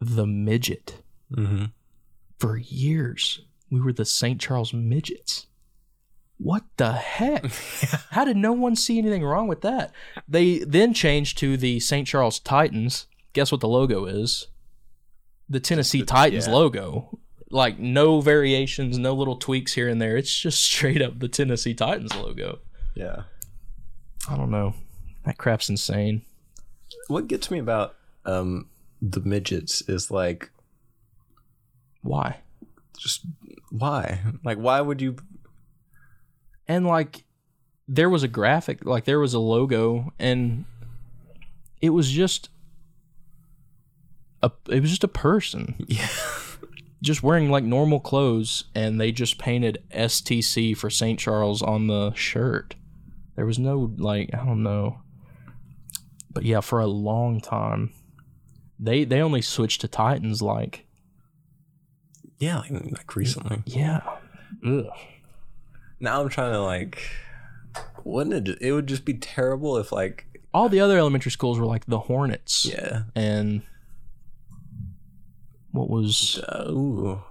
[0.00, 1.02] the midget.
[1.32, 1.66] mm-hmm.
[2.38, 3.40] For years,
[3.70, 4.40] we were the St.
[4.40, 5.46] Charles Midgets.
[6.38, 7.46] What the heck?
[8.10, 9.92] How did no one see anything wrong with that?
[10.28, 12.06] They then changed to the St.
[12.06, 13.06] Charles Titans.
[13.32, 14.46] Guess what the logo is?
[15.48, 16.52] The Tennessee Titans yeah.
[16.52, 17.18] logo.
[17.50, 20.16] Like no variations, no little tweaks here and there.
[20.16, 22.60] It's just straight up the Tennessee Titans logo.
[22.94, 23.22] yeah
[24.30, 24.74] I don't know.
[25.24, 26.22] That crap's insane.
[27.08, 28.68] What gets me about um
[29.00, 30.50] the midgets is like
[32.02, 32.38] Why?
[32.98, 33.24] just
[33.70, 34.20] why?
[34.44, 35.16] Like why would you
[36.66, 37.24] And like
[37.86, 40.64] there was a graphic, like there was a logo and
[41.80, 42.48] it was just
[44.42, 46.08] a it was just a person Yeah.
[47.02, 51.18] just wearing like normal clothes and they just painted STC for St.
[51.18, 52.74] Charles on the shirt.
[53.36, 54.98] There was no like I don't know.
[56.30, 57.92] But yeah, for a long time
[58.78, 60.86] they they only switched to Titans like
[62.38, 63.62] Yeah, like, like recently.
[63.66, 64.02] yeah.
[64.66, 64.86] Ugh.
[66.00, 67.02] Now I'm trying to like
[68.04, 71.66] wouldn't it it would just be terrible if like All the other elementary schools were
[71.66, 73.02] like the Hornets yeah.
[73.14, 73.62] and
[75.72, 77.22] what was Uh, ooh.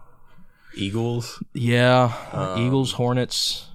[0.75, 1.41] Eagles.
[1.53, 3.67] yeah, Um, Eagles, Hornets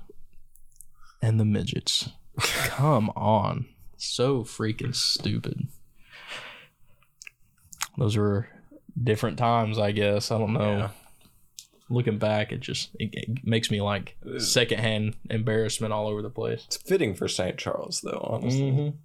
[1.21, 2.11] and the midgets.
[2.41, 3.67] Come on.
[3.97, 5.67] So freaking stupid.
[7.99, 8.49] Those were
[9.03, 10.31] different times, I guess.
[10.31, 10.79] I don't know.
[10.79, 10.89] Yeah.
[11.91, 16.65] Looking back, it just it, it makes me like secondhand embarrassment all over the place.
[16.67, 17.59] It's fitting for St.
[17.59, 18.63] Charles though, honestly.
[18.63, 18.97] Mm-hmm.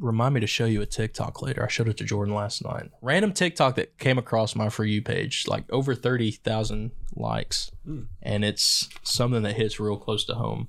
[0.00, 1.64] Remind me to show you a TikTok later.
[1.64, 2.90] I showed it to Jordan last night.
[3.00, 8.02] Random TikTok that came across my for you page, like over thirty thousand likes, Hmm.
[8.22, 10.68] and it's something that hits real close to home.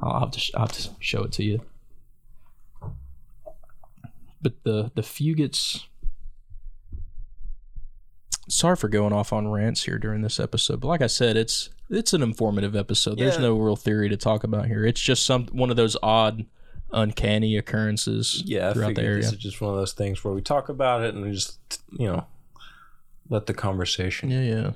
[0.00, 1.62] I'll have to sh- I'll have to show it to you.
[4.44, 5.84] But the the Fugates.
[8.48, 11.70] Sorry for going off on rants here during this episode, but like I said, it's
[11.88, 13.18] it's an informative episode.
[13.18, 13.40] There's Yeah.
[13.42, 14.84] no real theory to talk about here.
[14.84, 16.44] It's just some one of those odd,
[16.92, 19.22] uncanny occurrences Yeah, throughout the area.
[19.22, 21.58] this is just one of those things where we talk about it and we just
[21.98, 22.26] you know
[23.30, 24.30] let the conversation.
[24.30, 24.70] Yeah, yeah.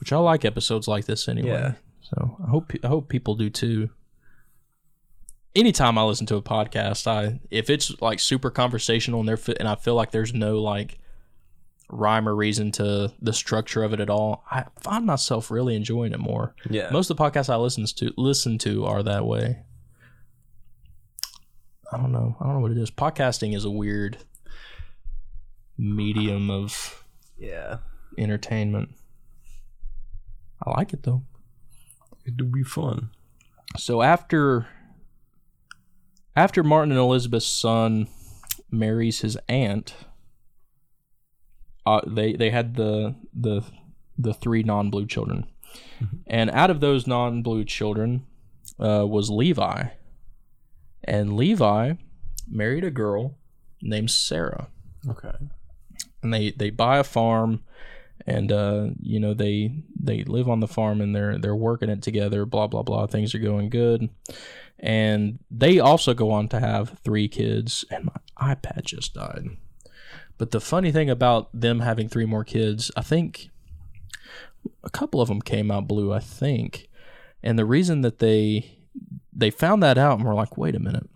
[0.00, 1.50] Which I like episodes like this anyway.
[1.50, 1.74] Yeah.
[2.02, 3.90] So I hope I hope people do too.
[5.54, 9.68] Anytime I listen to a podcast, I if it's like super conversational and there and
[9.68, 10.98] I feel like there's no like
[11.90, 16.12] rhyme or reason to the structure of it at all, I find myself really enjoying
[16.12, 16.54] it more.
[16.68, 16.88] Yeah.
[16.90, 19.58] Most of the podcasts I listen to listen to are that way.
[21.92, 22.34] I don't know.
[22.40, 22.90] I don't know what it is.
[22.90, 24.16] Podcasting is a weird
[25.76, 27.04] medium of
[27.38, 27.78] yeah.
[28.16, 28.90] entertainment.
[30.64, 31.22] I like it though.
[32.24, 33.10] It'd be fun.
[33.76, 34.66] So after
[36.36, 38.08] after Martin and Elizabeth's son
[38.70, 39.94] marries his aunt,
[41.86, 43.62] uh, they they had the the
[44.18, 45.46] the three non-blue children,
[46.26, 48.24] and out of those non-blue children
[48.78, 49.88] uh, was Levi,
[51.04, 51.94] and Levi
[52.48, 53.36] married a girl
[53.80, 54.68] named Sarah.
[55.08, 55.32] Okay.
[56.22, 57.64] and they they buy a farm
[58.24, 62.02] and uh you know they they live on the farm and they're they're working it
[62.02, 63.06] together blah blah blah.
[63.06, 64.08] Things are going good
[64.82, 69.46] and they also go on to have three kids and my ipad just died
[70.38, 73.48] but the funny thing about them having three more kids i think
[74.82, 76.88] a couple of them came out blue i think
[77.42, 78.78] and the reason that they
[79.32, 81.08] they found that out and were like wait a minute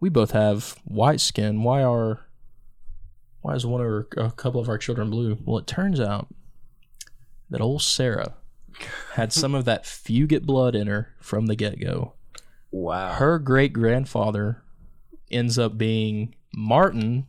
[0.00, 2.28] we both have white skin why are
[3.40, 5.38] why is one or a couple of our children blue?
[5.44, 6.28] Well, it turns out
[7.50, 8.34] that old Sarah
[9.14, 12.14] had some of that fugate blood in her from the get go.
[12.70, 13.14] Wow.
[13.14, 14.62] Her great grandfather
[15.30, 17.26] ends up being Martin,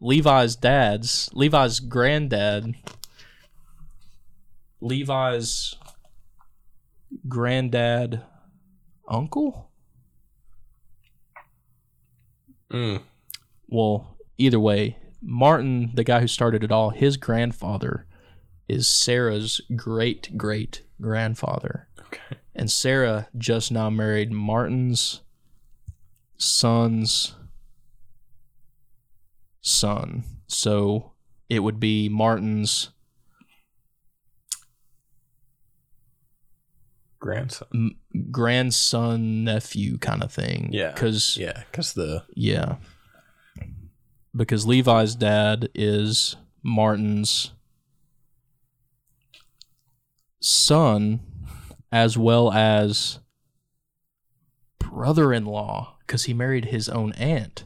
[0.00, 2.74] Levi's dad's, Levi's granddad,
[4.80, 5.74] Levi's
[7.28, 8.22] granddad
[9.08, 9.70] uncle?
[12.70, 13.02] Mm.
[13.68, 18.06] well, either way, Martin, the guy who started it all, his grandfather
[18.68, 21.88] is Sarah's great great grandfather.
[22.00, 22.38] Okay.
[22.54, 25.22] And Sarah just now married Martin's
[26.36, 27.34] son's
[29.60, 30.24] son.
[30.46, 31.12] So
[31.48, 32.90] it would be Martin's
[37.18, 37.68] Grandson.
[37.74, 37.96] m-
[38.30, 40.68] grandson nephew kind of thing.
[40.72, 40.92] Yeah.
[40.92, 42.76] Because Yeah, because the Yeah.
[44.36, 47.52] Because Levi's dad is Martin's
[50.40, 51.20] son
[51.94, 53.20] as well as
[54.80, 57.62] brother-in-law because he married his own aunt.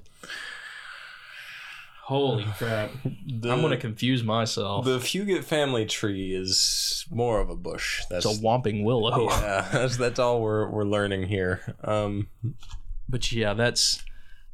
[2.03, 2.91] Holy crap.
[3.05, 4.85] the I'm going to confuse myself.
[4.85, 8.03] the Fugate family tree is more of a bush.
[8.11, 9.29] That's it's a whomping willow.
[9.31, 9.67] yeah.
[9.73, 11.75] That's that's all we're we're learning here.
[11.83, 12.29] Um.
[13.09, 14.03] but yeah that's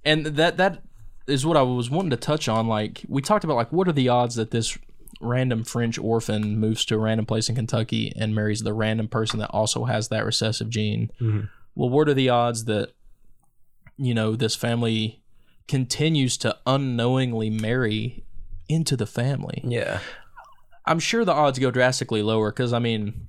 [0.04, 0.82] and that that
[1.26, 3.92] is what i was wanting to touch on like we talked about like what are
[3.92, 4.78] the odds that this
[5.24, 9.38] random French orphan moves to a random place in Kentucky and marries the random person
[9.40, 11.10] that also has that recessive gene.
[11.20, 11.48] Mhm.
[11.74, 12.92] Well, what are the odds that
[13.96, 15.20] you know this family
[15.66, 18.24] continues to unknowingly marry
[18.68, 19.60] into the family?
[19.64, 20.00] Yeah.
[20.86, 23.26] I'm sure the odds go drastically lower because I mean,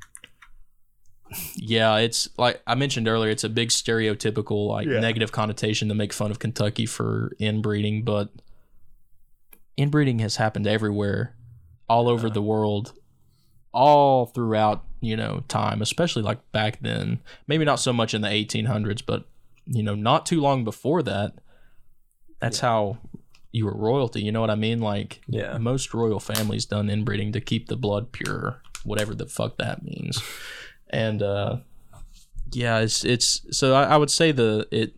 [1.56, 5.00] yeah, it's like I mentioned earlier, it's a big stereotypical like Yeah.
[5.00, 8.30] negative connotation to make fun of Kentucky for inbreeding, but
[9.78, 11.36] inbreeding has happened everywhere,
[11.88, 12.94] all over the world,
[13.74, 17.20] all throughout you know time, especially like back then.
[17.48, 19.26] Maybe not so much in the 1800s, but
[19.66, 21.34] you know, not too long before that.
[22.40, 22.98] That's how
[23.52, 24.22] you were royalty.
[24.22, 24.80] You know what I mean?
[24.80, 25.58] Like Yeah.
[25.58, 30.22] most royal families done inbreeding to keep the blood pure, whatever the fuck that means.
[30.90, 31.58] And uh
[32.52, 34.96] yeah, it's it's so I, I would say the it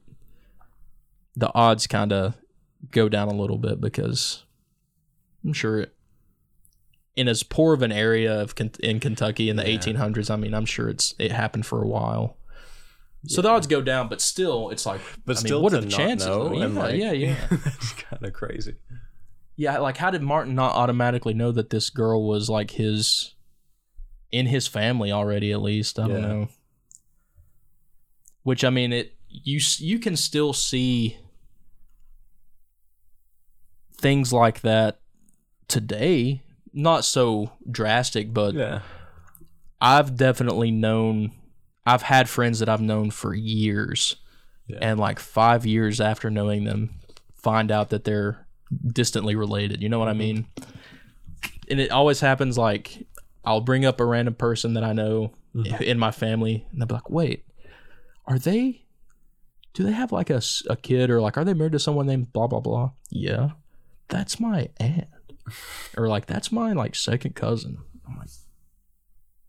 [1.35, 2.33] the odds kind of
[2.91, 4.43] go down a little bit because
[5.45, 5.95] I'm sure it,
[7.17, 9.77] in as poor of an area of in Kentucky in the Yeah.
[9.77, 12.37] 1800s, I mean, I'm sure it's it happened for a while.
[13.25, 15.81] So the odds go down, but still, it's like, But I mean, still, what are
[15.81, 16.27] the chances?
[16.27, 17.35] know yeah, like- yeah, yeah.
[17.49, 18.75] that's kind of crazy.
[19.57, 23.33] Yeah, like how did Martin not automatically know that this girl was like his
[24.31, 25.97] in his family already at least?
[25.99, 26.47] I don't know.
[28.43, 31.17] Which I mean, it you you can still see
[33.99, 34.99] things like that
[35.67, 36.43] today.
[36.77, 38.81] Not so drastic, but Yeah.
[39.81, 41.31] I've definitely known
[41.85, 44.17] I've had friends that I've known for years
[44.67, 44.77] Yeah.
[44.81, 46.99] and like 5 years after knowing them
[47.33, 48.45] find out that they're
[48.85, 49.81] distantly related.
[49.81, 50.19] You know what I mm-hmm.
[50.19, 50.45] mean?
[51.69, 53.07] And it always happens like
[53.43, 55.81] I'll bring up a random person that I know mm-hmm.
[55.81, 57.45] in my family and they'll be like, "Wait,
[58.25, 58.85] are they
[59.73, 62.33] do they have like a, a kid or like are they married to someone named
[62.33, 63.51] blah blah blah?" Yeah.
[64.09, 65.07] That's my aunt.
[65.97, 67.79] Or like that's my like second cousin.
[68.07, 68.29] I'm like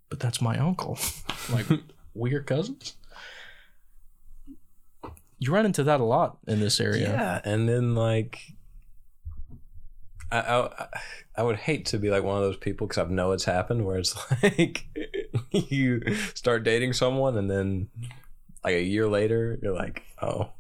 [0.09, 0.99] but that's my uncle.
[1.53, 1.67] like
[2.15, 2.95] we're cousins.
[5.39, 7.11] You run into that a lot in this area.
[7.11, 8.41] Yeah, and then like,
[10.33, 10.87] I, I
[11.37, 13.85] I would hate to be like one of those people because I know it's happened
[13.85, 14.87] where it's like
[15.53, 16.03] you
[16.35, 17.89] start dating someone and then
[18.65, 20.51] like a year later you're like, oh,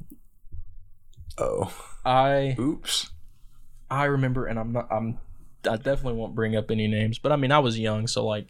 [1.38, 1.72] oh,
[2.04, 3.10] I oops.
[3.90, 4.88] I remember, and I'm not.
[4.90, 5.18] I'm.
[5.64, 8.48] I definitely won't bring up any names, but I mean, I was young, so like,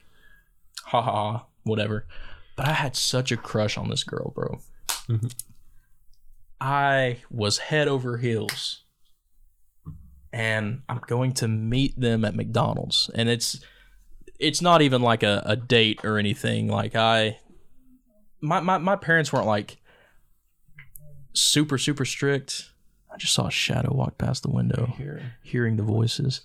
[0.84, 2.06] ha ha, ha whatever.
[2.56, 4.60] But I had such a crush on this girl, bro.
[5.08, 5.32] Mhm.
[6.60, 8.82] I was head over heels,
[10.32, 13.60] and I'm going to meet them at McDonald's, and it's
[14.38, 16.68] it's not even like a, a date or anything.
[16.68, 17.38] Like I,
[18.40, 19.78] my, my my parents weren't like
[21.32, 22.70] super super strict.
[23.12, 25.34] I just saw a shadow walk past the window Here.
[25.42, 26.42] hearing the voices.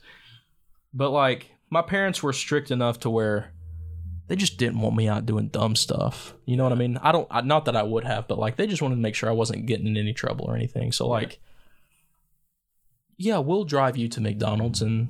[0.94, 3.52] But like my parents were strict enough to where
[4.28, 6.34] they just didn't want me out doing dumb stuff.
[6.46, 6.98] You know what I mean?
[7.02, 9.16] I don't I, not that I would have, but like they just wanted to make
[9.16, 10.92] sure I wasn't getting in any trouble or anything.
[10.92, 11.40] So like
[13.18, 15.10] yeah, we'll drive you to McDonald's and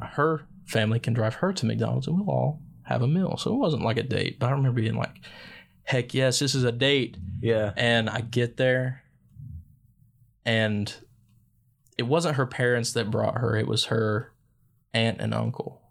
[0.00, 3.36] her family can drive her to McDonald's and we'll all have a meal.
[3.36, 5.20] So it wasn't like a date, but I remember being like
[5.84, 7.16] heck yes, this is a date.
[7.40, 7.72] Yeah.
[7.76, 9.02] And I get there,
[10.44, 10.92] and
[11.98, 14.32] it wasn't her parents that brought her, it was her
[14.94, 15.82] aunt and uncle.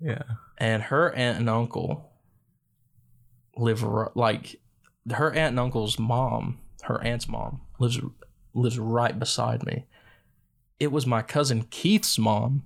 [0.00, 0.22] Yeah.
[0.58, 2.10] And her aunt and uncle
[3.56, 3.82] live
[4.14, 4.56] like
[5.12, 8.00] her aunt and uncle's mom, her aunt's mom, lives
[8.54, 9.86] lives right beside me.
[10.78, 12.64] It was my cousin Keith's mom,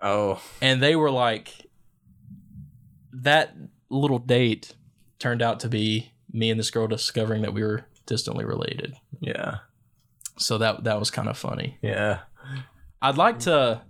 [0.00, 0.40] Oh.
[0.62, 1.66] and they were like
[3.12, 3.54] that
[3.90, 4.74] little date
[5.18, 8.94] turned out to be me and this girl discovering that we were distantly related.
[9.20, 9.58] Yeah.
[10.38, 11.76] So that that was kind of funny.
[11.82, 12.20] Yeah.
[13.02, 13.82] I'd like to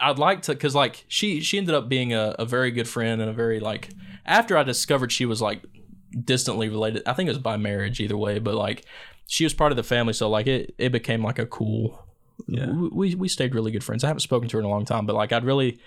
[0.00, 3.20] I'd like to cuz like she she ended up being a, a very good friend
[3.20, 3.88] and a very like
[4.26, 5.62] after I discovered she was like
[6.24, 7.02] distantly related.
[7.06, 8.84] I think it was by marriage either way, but like
[9.26, 12.04] she was part of the family so like it it became like a cool
[12.48, 12.70] Yeah.
[12.72, 14.04] we we stayed really good friends.
[14.04, 15.78] I haven't spoken to her in a long time, but like I'd really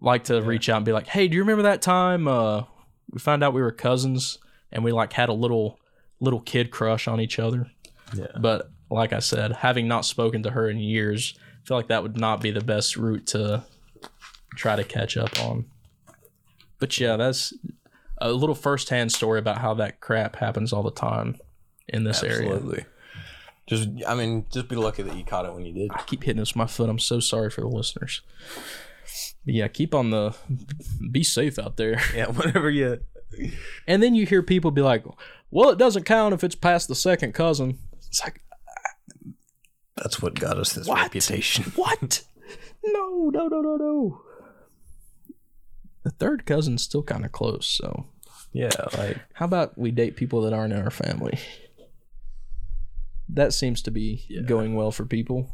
[0.00, 2.64] like to reach out and be like, "Hey, do you remember that time uh
[3.10, 4.38] we found out we were cousins
[4.70, 5.78] and we like had a little
[6.20, 7.70] little kid crush on each other?"
[8.14, 8.26] Yeah.
[8.40, 12.02] But like I said, having not spoken to her in years, I feel like that
[12.02, 13.64] would not be the best route to
[14.54, 15.64] try to catch up on.
[16.78, 17.54] But yeah, that's
[18.18, 21.36] a little firsthand story about how that crap happens all the time
[21.88, 22.52] in this area.
[22.52, 22.84] Absolutely.
[23.66, 25.90] Just, I mean, just be lucky that you caught it when you did.
[25.92, 26.90] I keep hitting this with my foot.
[26.90, 28.20] I'm so sorry for the listeners.
[29.46, 30.34] But yeah, keep on the
[31.10, 31.98] be safe out there.
[32.14, 33.00] Yeah, whatever you.
[33.86, 35.04] And then you hear people be like,
[35.50, 38.42] "Well, it doesn't count if it's past the second cousin." It's like,
[39.96, 41.02] That's what got us this What?
[41.02, 41.64] reputation.
[41.76, 42.24] what?
[42.84, 44.20] No, no, no, no, no.
[46.02, 47.66] the third cousin's still kind of close.
[47.66, 48.06] So
[48.52, 51.38] Yeah, like how about we date people that aren't in our family?
[53.28, 54.42] That seems to be Yeah.
[54.42, 55.50] going well for people.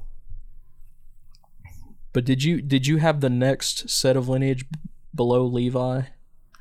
[2.12, 4.64] But did you did you have the next set of lineage
[5.14, 6.02] below Levi?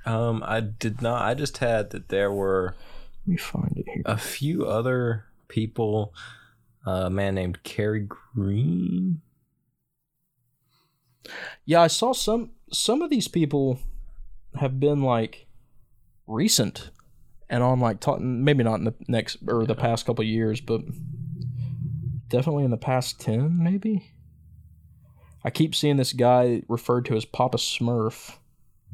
[0.05, 2.75] um I did not I just had that there were
[3.25, 4.03] Let me find it here.
[4.05, 6.13] a few other people
[6.85, 9.21] a man named Carrie Green.
[11.65, 13.79] Yeah, I saw some some of these people
[14.55, 15.47] have been like
[16.27, 16.91] recent
[17.49, 20.81] and on like ta- maybe not in the next or the past couple years, but
[22.27, 24.11] definitely in the past 10 maybe.
[25.43, 28.37] I keep seeing this guy referred to as Papa Smurf.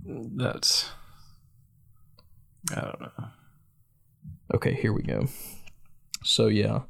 [0.05, 0.89] That's
[2.71, 3.25] I don't know.
[4.55, 5.27] Okay, here we go.
[6.23, 6.81] So yeah.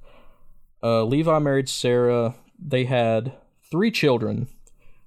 [0.86, 2.36] Uh Levi married Sarah.
[2.60, 3.34] They had
[3.72, 4.48] three children.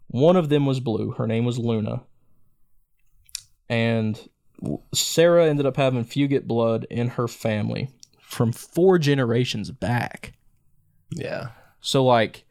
[0.08, 1.12] One of them was blue.
[1.12, 2.02] Her name was Luna.
[3.68, 4.28] And
[4.92, 10.34] Sarah ended up having fugate blood in her family from four generations back.
[11.10, 11.50] Yeah.
[11.80, 12.44] So like,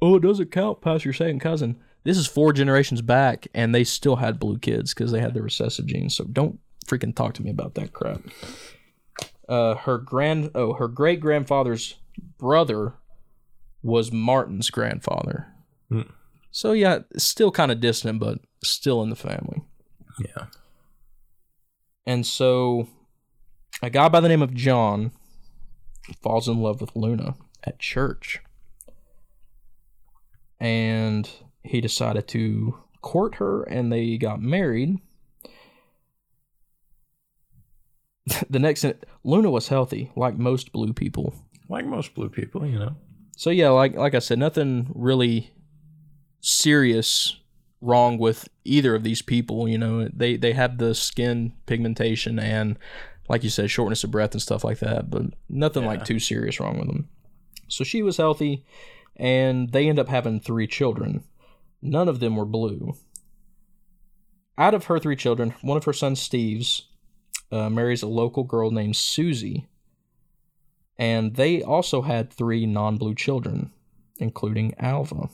[0.00, 1.76] oh, it doesn't count past your second cousin.
[2.04, 5.42] This is four generations back, and they still had blue kids because they had the
[5.42, 6.16] recessive genes.
[6.16, 8.22] So don't freaking talk to me about that crap.
[9.48, 11.96] Uh, her grand oh, her great grandfather's
[12.40, 12.94] brother
[13.82, 15.46] was Martin's grandfather.
[15.88, 16.02] Hmm.
[16.50, 19.62] So yeah, still kind of distant, but still in the family.
[20.18, 20.46] Yeah.
[22.06, 22.88] And so
[23.82, 25.12] a guy by the name of John
[26.22, 28.40] falls in love with Luna at church.
[30.58, 31.30] And
[31.62, 34.98] he decided to court her and they got married.
[38.50, 38.84] the next
[39.24, 41.34] Luna was healthy like most blue people.
[41.70, 42.96] Like most blue people, you know.
[43.36, 45.52] So yeah, like like I said, nothing really
[46.40, 47.36] serious
[47.80, 49.68] wrong with either of these people.
[49.68, 52.76] You know, they they have the skin pigmentation and,
[53.28, 56.58] like you said, shortness of breath and stuff like that, but nothing like too serious
[56.58, 57.08] wrong with them.
[57.68, 58.66] So she was healthy,
[59.16, 61.22] and they end up having three children.
[61.80, 62.94] None of them were blue.
[64.58, 66.88] Out of her three children, one of her sons, Steve's,
[67.52, 69.68] uh, marries a local girl named Susie,
[71.00, 73.72] and they also had three non-blue children,
[74.18, 75.30] including Alva.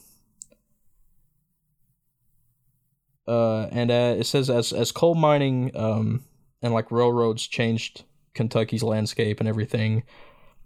[3.27, 6.23] Uh, and uh, it says as as coal mining um,
[6.63, 8.05] and like railroads changed
[8.35, 10.05] Kentucky's landscape and everything,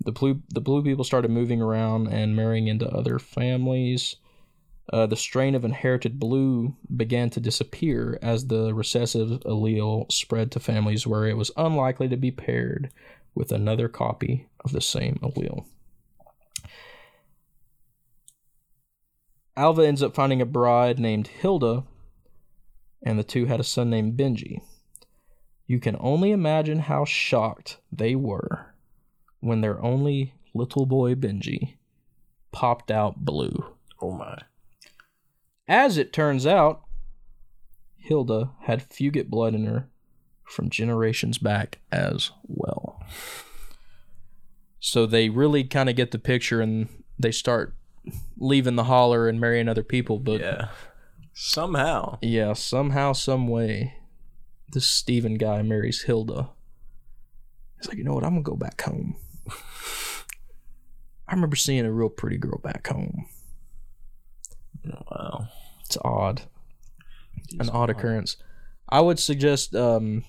[0.04, 4.16] the blue the blue people started moving around and marrying into other families.
[4.92, 10.60] Uh, the strain of inherited blue began to disappear as the recessive allele spread to
[10.60, 12.92] families where it was unlikely to be paired
[13.34, 15.64] with another copy of the same allele.
[19.56, 21.84] Alva ends up finding a bride named Hilda,
[23.02, 24.62] and the two had a son named Benji.
[25.66, 28.74] You can only imagine how shocked they were
[29.40, 31.76] when their only little boy Benji
[32.52, 33.66] popped out blue.
[34.00, 34.38] Oh my.
[35.68, 36.82] As it turns out,
[37.96, 39.88] Hilda had fugate blood in her
[40.50, 43.02] from generations back as well.
[44.80, 46.88] So they really kind of get the picture and
[47.18, 47.74] they start
[48.38, 50.18] leaving the holler and marrying other people.
[50.18, 50.68] But yeah, Yeah.
[51.32, 52.18] Somehow.
[52.54, 53.94] somehow, some way,
[54.72, 56.50] this Steven guy marries Hilda.
[57.78, 58.24] He's like, you know what?
[58.24, 59.16] I'm gonna go back home.
[61.28, 63.26] I remember seeing a real pretty girl back home.
[64.84, 65.48] Wow.
[65.84, 66.42] It's odd.
[67.58, 68.36] An odd occurrence.
[68.88, 70.24] I would suggest um,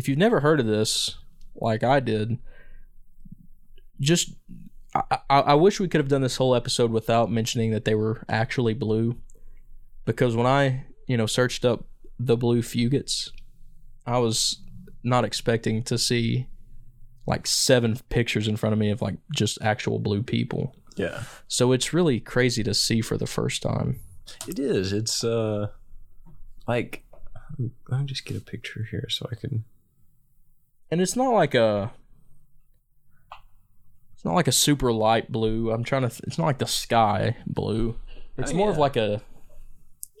[0.00, 1.16] if you've never heard of this,
[1.54, 2.38] like I did,
[4.00, 4.32] just
[4.94, 8.24] I, I, wish we could have done this whole episode without mentioning that they were
[8.26, 9.18] actually blue,
[10.06, 11.84] because when I you know searched up
[12.18, 13.30] the blue fugates,
[14.06, 14.62] I was
[15.04, 16.46] not expecting to see
[17.26, 20.74] like seven pictures in front of me of like just actual blue people.
[20.96, 21.24] Yeah.
[21.46, 24.00] So it's really crazy to see for the first time.
[24.48, 24.94] It is.
[24.94, 25.68] It's uh
[26.66, 27.04] like
[27.90, 29.64] let me just get a picture here so I can
[30.90, 31.92] and it's not like a
[34.14, 36.66] it's not like a super light blue i'm trying to th- it's not like the
[36.66, 37.96] sky blue
[38.36, 39.22] it's Oh, more of like a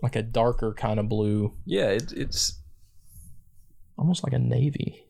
[0.02, 2.58] like a darker kind of blue Yeah, it, it's
[3.98, 5.04] almost like a navy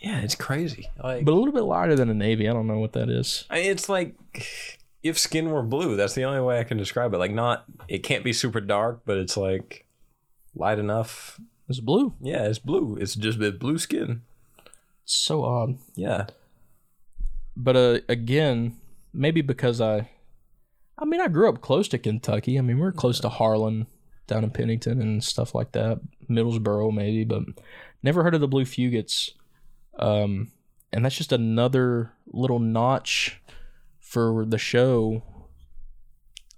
[0.00, 0.88] yeah, it's crazy.
[1.02, 3.44] Like but a little bit lighter than a navy i don't know what that is
[3.50, 4.14] I mean, it's like
[5.02, 7.18] if skin were blue, that's the only way I can describe it.
[7.18, 9.86] Like not it can't be super dark, but it's like
[10.56, 11.40] light enough.
[11.68, 12.96] it's blue Yeah, it's blue.
[13.00, 14.22] It's just a blue skin.
[15.10, 16.26] So odd Yeah.
[17.56, 18.76] but uh again
[19.12, 20.08] maybe because i
[20.98, 23.86] i mean i grew up close to kentucky i mean we're close to harlan
[24.26, 26.00] down in Pennington and stuff like that.
[26.28, 27.44] Middlesboro maybe, but
[28.02, 29.30] never heard of the Blue Fugates.
[29.98, 30.52] Um,
[30.92, 33.40] and that's just another little notch
[34.00, 35.22] for the show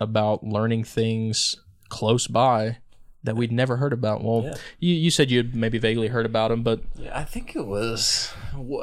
[0.00, 1.54] about learning things
[1.90, 2.78] close by
[3.24, 4.24] that we'd never heard about.
[4.24, 4.54] Well, Yeah.
[4.78, 8.32] you, you said you'd maybe vaguely heard about them, but Yeah, I think it was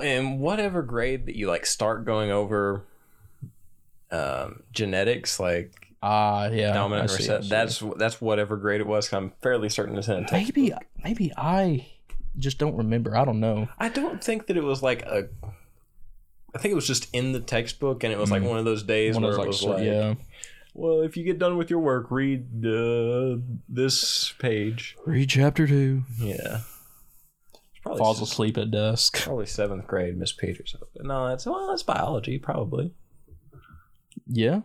[0.03, 2.83] in whatever grade that you like start going over
[4.11, 7.49] um, genetics, like ah, yeah, dominant recessive.
[7.49, 9.11] That's that's whatever grade it was.
[9.11, 10.31] I'm fairly certain it's in a text.
[10.33, 10.73] maybe
[11.03, 11.88] maybe I
[12.38, 13.17] just don't remember.
[13.17, 13.67] I don't know.
[13.79, 15.27] I don't think that it was like a.
[16.55, 18.83] I think it was just in the textbook, and it was like one of those
[18.83, 19.21] days Mm.
[19.21, 20.13] One where those, it was so- like, yeah,
[20.78, 24.95] well, if you get done with your work, read uh, this page.
[25.05, 26.03] read chapter two.
[26.19, 26.61] Yeah.
[27.84, 29.23] Probably Falls asleep at dusk.
[29.23, 30.75] Probably seventh grade, Miss Peters.
[31.01, 32.91] No, that's well, that's biology, probably.
[34.28, 34.61] Yeah,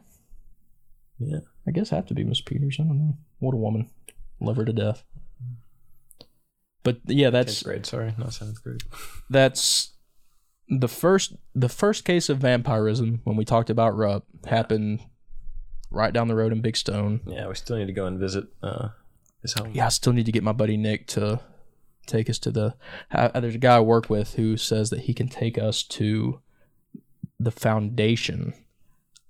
[1.19, 1.39] Yeah.
[1.67, 2.79] I guess I have to be Miss Peters.
[2.81, 3.17] I don't know.
[3.39, 3.89] What a woman.
[4.41, 5.05] Love her to death.
[6.83, 8.83] But yeah, that's Tenth grade, sorry, not seventh grade.
[9.31, 9.93] that's
[10.69, 15.01] the first the first case of vampirism when we talked about Rupp happened
[15.93, 17.21] right down the road in Big Stone.
[17.27, 18.89] Yeah, we still need to go and visit uh,
[19.43, 19.71] his home.
[19.75, 21.41] Yeah, I still need to get my buddy Nick to
[22.07, 22.75] take us to the.
[23.11, 26.41] Uh, there's a guy I work with who says that he can take us to
[27.39, 28.55] the foundation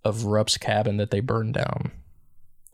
[0.05, 1.93] of Rupp's cabin that they burned down.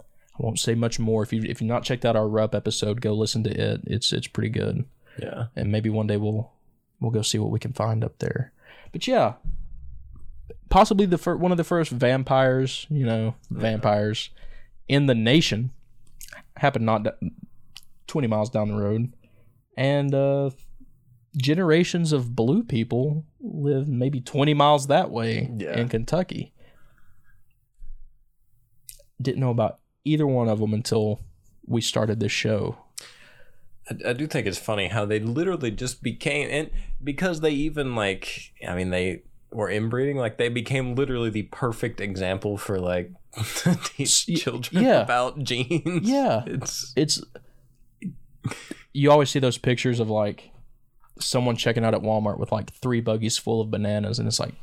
[0.01, 0.05] I
[0.39, 1.23] won't say much more.
[1.23, 3.81] If you if you've not checked out our Rupp episode, go listen to it.
[3.85, 4.85] It's it's pretty good,
[5.21, 5.47] Yeah.
[5.57, 6.53] and maybe one day we'll
[7.01, 8.53] we'll go see what we can find up there.
[8.93, 9.35] But yeah,
[10.71, 14.31] possibly the fir- one of the first vampires, you know, vampires
[14.89, 15.71] in the nation
[16.57, 17.31] happened not d-
[18.07, 19.13] 20 miles down the road.
[19.77, 20.51] And uh,
[21.37, 25.79] generations of blue people live maybe 20 miles that way Yeah.
[25.79, 26.53] in Kentucky.
[29.21, 31.21] Didn't know about either one of them until
[31.67, 32.79] we started this show.
[33.91, 36.71] I, I do think it's funny how they literally just became, and
[37.03, 42.01] because they even like, I mean, they were inbreeding, like they became literally the perfect
[42.01, 43.13] example for like
[43.85, 45.03] teach children yeah.
[45.03, 46.09] about genes.
[46.09, 46.45] Yeah.
[46.47, 47.23] It's It's
[48.93, 50.51] you always see those pictures of like
[51.21, 54.55] someone checking out at Walmart with like three buggies full of bananas, and it's like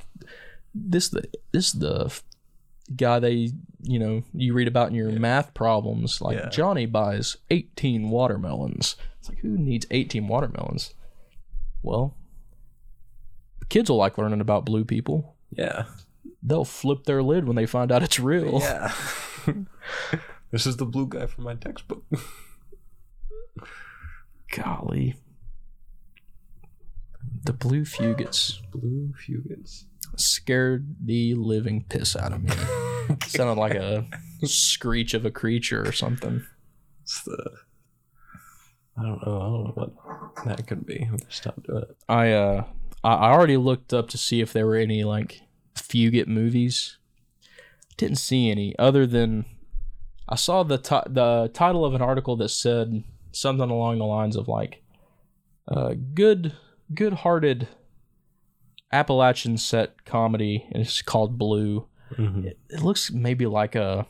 [0.73, 2.13] this the this the
[2.95, 3.49] guy they
[3.81, 6.21] you know you read about in your math problems.
[6.21, 6.49] Like Yeah.
[6.49, 8.95] Johnny buys eighteen watermelons.
[9.19, 10.93] It's like who needs eighteen watermelons?
[11.81, 12.15] Well,
[13.69, 15.35] kids will like learning about blue people.
[15.51, 15.85] yeah.
[16.47, 18.59] They'll flip their lid when they find out it's real.
[18.59, 18.93] Yeah.
[20.51, 22.03] this is the blue guy from my textbook.
[24.55, 25.15] Golly.
[27.43, 29.85] The blue fugates blue fugates.
[30.15, 32.53] scared the living piss out of me.
[33.25, 34.05] Sounded like a
[34.43, 36.45] screech of a creature or something.
[37.03, 37.51] It's the.
[38.97, 39.41] I don't know.
[39.41, 41.09] I don't know what that could be.
[41.29, 41.97] Stop doing it.
[42.07, 42.63] I uh
[43.05, 45.41] I I already looked up to see if there were any like
[45.75, 46.97] fugate movies.
[47.97, 49.45] Didn't see any other than
[50.27, 54.35] I saw the ti- the title of an article that said something along the lines
[54.35, 54.81] of like
[55.67, 56.53] uh good
[56.93, 57.67] good-hearted
[58.91, 61.87] Appalachian set comedy and it's called Blue.
[62.13, 62.47] Mm-hmm.
[62.47, 64.07] It, it looks maybe like a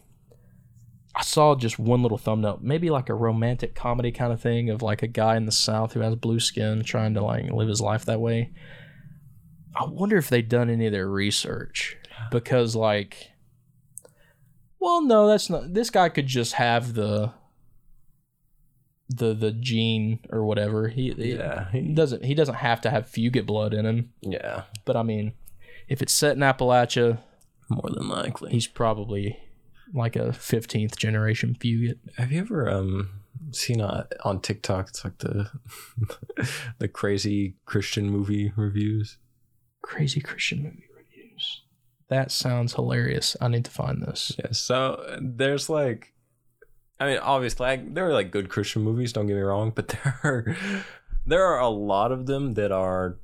[1.15, 4.81] I saw just one little thumbnail, maybe like a romantic comedy kind of thing of
[4.81, 7.79] like a guy in the South who has blue skin trying to like live his
[7.79, 8.51] life that way.
[9.75, 11.97] I wonder if they've done any of their research
[12.31, 13.31] because, like,
[14.79, 15.73] well, no, that's not.
[15.73, 17.33] This guy could just have the
[19.09, 20.87] the the gene or whatever.
[20.87, 21.69] He, he- Yeah.
[21.71, 24.13] he doesn't he doesn't have to have fugate blood in him.
[24.21, 24.63] Yeah.
[24.85, 25.33] But I mean,
[25.87, 27.19] if it's set in Appalachia,
[27.69, 28.51] More than likely.
[28.51, 29.37] he's probably
[29.93, 33.09] like a 15th generation fugate Have you ever um
[33.51, 34.89] seen uh, on TikTok?
[34.89, 35.49] It's like the
[36.79, 39.17] the crazy Christian movie reviews.
[39.85, 41.61] Crazy Christian movie reviews.
[42.09, 43.37] That sounds hilarious.
[43.39, 44.31] I need to find this.
[44.39, 44.51] Yeah.
[44.51, 46.11] So there's like,
[46.99, 49.13] I mean, obviously, like, there are like good Christian movies.
[49.13, 50.57] Don't get me wrong, but there are
[51.25, 53.17] there are a lot of them that are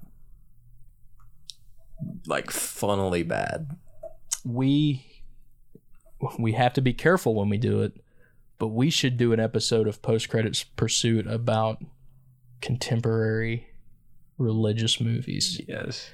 [2.28, 3.72] like funnily bad.
[4.45, 5.05] We
[6.38, 7.93] we have to be careful when we do it,
[8.59, 11.84] but we should do an episode of Post Credits Pursuit about
[12.62, 13.68] contemporary
[14.38, 16.12] religious movies Yes.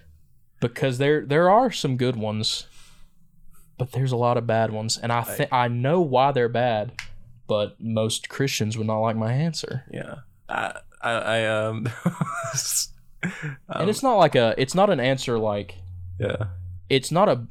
[0.60, 2.68] Because there there are some good ones,
[3.78, 6.94] but there's a lot of bad ones, and I think I know why they're bad,
[7.48, 9.84] but most Christians would not like my answer.
[9.92, 10.16] Yeah.
[10.50, 11.88] I I, I um.
[13.24, 15.76] and um, it's not like a it's not an answer like
[16.20, 16.48] yeah.
[16.90, 17.48] it's not a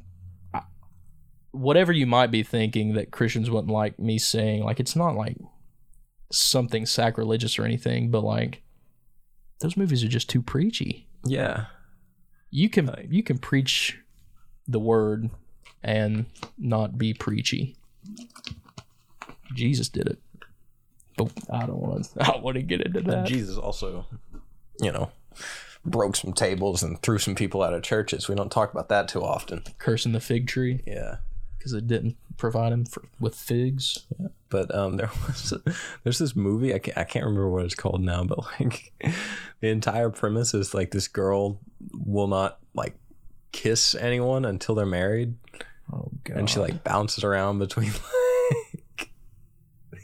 [1.51, 5.37] whatever you might be thinking that Christians wouldn't like me saying like it's not like
[6.31, 8.61] something sacrilegious or anything, but like
[9.59, 11.07] those movies are just too preachy.
[11.25, 11.65] Yeah.
[12.57, 13.99] You can you can preach
[14.67, 15.29] the word
[15.83, 16.25] and
[16.57, 17.75] not be preachy.
[19.53, 20.17] Jesus did it.
[21.15, 22.09] But I don't want to.
[22.23, 23.27] I don't want to get into that.
[23.27, 24.07] Jesus also,
[24.81, 25.11] you know,
[25.85, 28.27] broke some tables and threw some people out of churches.
[28.27, 29.61] We don't talk about that too often.
[29.77, 31.17] Cursing the fig tree Yeah.
[31.59, 34.05] because it didn't provide him for, with figs.
[34.19, 34.27] Yeah.
[34.49, 35.53] But um, there was
[36.03, 38.93] there's this movie I can't, I can't remember what it's called now, but like
[39.59, 41.59] the entire premise is like this girl
[41.91, 42.95] will not like
[43.51, 45.35] kiss anyone until they're married,
[45.91, 46.37] Oh god!
[46.37, 47.91] and she like bounces around between
[48.97, 49.09] like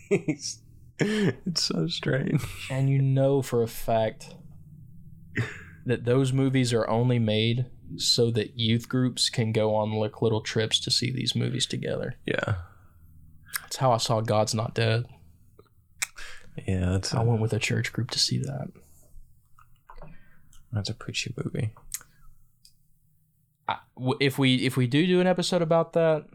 [0.09, 0.59] these.
[0.99, 2.43] It's so strange.
[2.69, 4.35] and you know for a fact
[5.85, 7.65] that those movies are only made
[7.97, 12.15] so that youth groups can go on like little trips to see these movies together.
[12.25, 12.55] Yeah,
[13.61, 15.05] That's how I saw God's Not Dead.
[16.67, 18.67] yeah, that's I a, went with a church group to see that.
[20.71, 21.71] that's a preachy movie.
[23.67, 23.77] I-
[24.19, 26.25] if we if we do do an episode about that,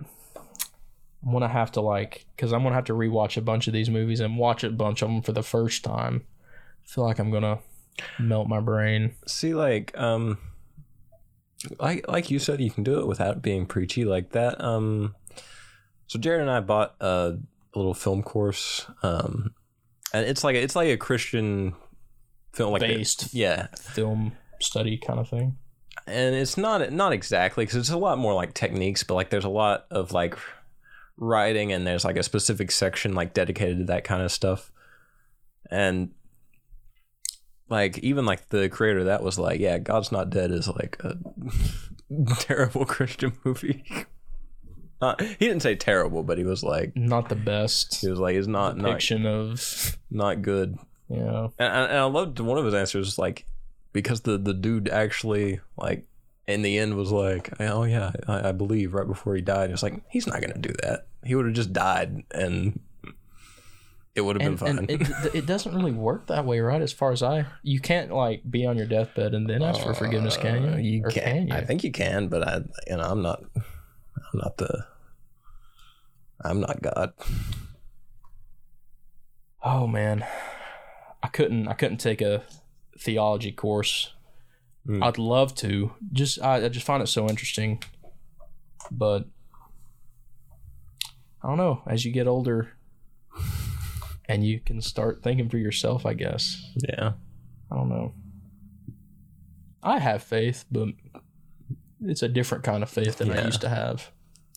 [1.25, 3.91] I'm gonna have to like because I'm gonna have to rewatch a bunch of these
[3.91, 6.25] movies and watch a bunch of them for the first time.
[6.85, 7.59] I feel like I'm gonna
[8.19, 9.17] melt my brain.
[9.27, 10.39] see like um
[11.79, 15.15] like like you said you can do it without being preachy like that um
[16.07, 17.37] so jared and i bought a,
[17.75, 19.55] little film course um
[20.13, 21.75] and it's like it's like a christian
[22.53, 23.33] film like Based.
[23.33, 25.57] yeah Film study kind of thing.
[26.07, 29.45] and it's not not exactly because it's a lot more like techniques but like there's
[29.45, 30.37] a lot of like
[31.19, 34.73] writing and there's like a specific section like dedicated to that kind of stuff
[35.71, 36.11] and
[37.69, 40.97] like even like the creator of that was like yeah god's not dead is like
[41.05, 41.17] a
[42.39, 43.85] terrible christian movie.
[45.01, 48.35] Not, he didn't say terrible but he was like Not the best he was like
[48.35, 50.77] it's not not, depiction of not good.
[51.09, 51.49] yeah.
[51.57, 53.47] and, and I loved one of his answers was like
[53.93, 56.05] because the the dude actually like
[56.49, 59.71] in the end was like oh yeah I, I believe right before he died.
[59.71, 61.07] It's like he's not gonna do that.
[61.25, 62.81] He would have just died and
[64.19, 65.01] it would have been and it,
[65.35, 66.83] it doesn't really work that way, right?
[66.83, 69.95] As far as I, you can't like be on your deathbed and then ask for
[69.95, 70.71] forgiveness, can you?
[70.71, 71.55] Uh, you Or can, can you?
[71.55, 72.57] I think you can but I
[72.87, 74.87] you know I'm not I'm not the
[76.45, 77.13] I'm not God
[79.63, 80.25] Oh man,
[81.23, 81.69] I couldn't.
[81.69, 82.43] I couldn't take a
[82.99, 84.15] theology course.
[84.87, 85.05] Mm.
[85.05, 85.93] I'd love to.
[86.13, 87.83] Just I, I just find it so interesting,
[88.91, 89.27] but
[91.43, 91.83] I don't know.
[91.87, 92.78] As you get older,
[94.29, 96.71] and you can start thinking for yourself, I guess.
[96.89, 97.13] yeah
[97.71, 98.13] I don't know.
[99.83, 100.89] I have faith, but
[102.03, 104.11] it's a different kind of faith than I used to have.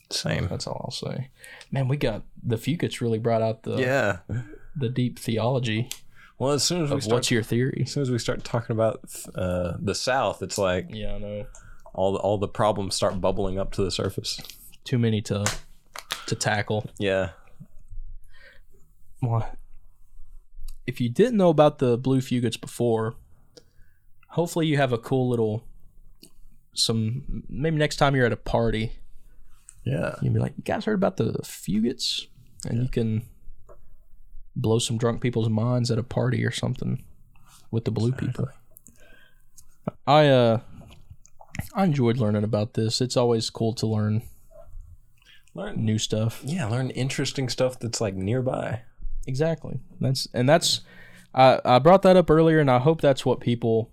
[0.09, 1.29] same That's all I'll say.
[1.71, 4.17] Man, we got the Fugates really brought out the yeah
[4.75, 5.89] the deep theology
[6.39, 7.83] well as soon as we start what's your theory.
[7.85, 9.01] as soon as we start talking about
[9.35, 11.45] uh, the South, it's like Yeah, I know.
[11.93, 14.41] all the, all the problems start bubbling up to the surface.
[14.83, 15.45] Too many to
[16.27, 16.85] to tackle.
[16.97, 17.31] Yeah,
[19.21, 19.47] Well,
[20.91, 23.15] if you didn't know about the Blue Fugates before,
[24.27, 25.63] hopefully you have a cool little
[26.73, 28.91] some maybe next time you're at a party,
[29.85, 32.27] yeah, you can be like, "You guys heard about the Fugates?"
[32.67, 33.23] And you can
[34.53, 37.03] blow some drunk people's minds at a party or something
[37.71, 38.49] with the blue people.
[40.05, 40.59] I uh
[41.73, 42.99] I enjoyed learning about this.
[42.99, 44.23] It's always cool to learn
[45.53, 45.85] learn.
[45.85, 46.41] new stuff.
[46.45, 48.81] Yeah, learn interesting stuff that's like nearby.
[49.27, 49.79] Exactly.
[49.99, 50.81] That's and that's
[51.33, 53.91] I I brought that up earlier and I hope that's what people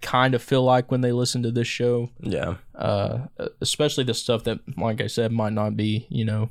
[0.00, 2.10] kind of feel like when they listen to this show.
[2.20, 3.26] Yeah, Uh
[3.60, 6.50] especially the stuff that like I said might not be, you know,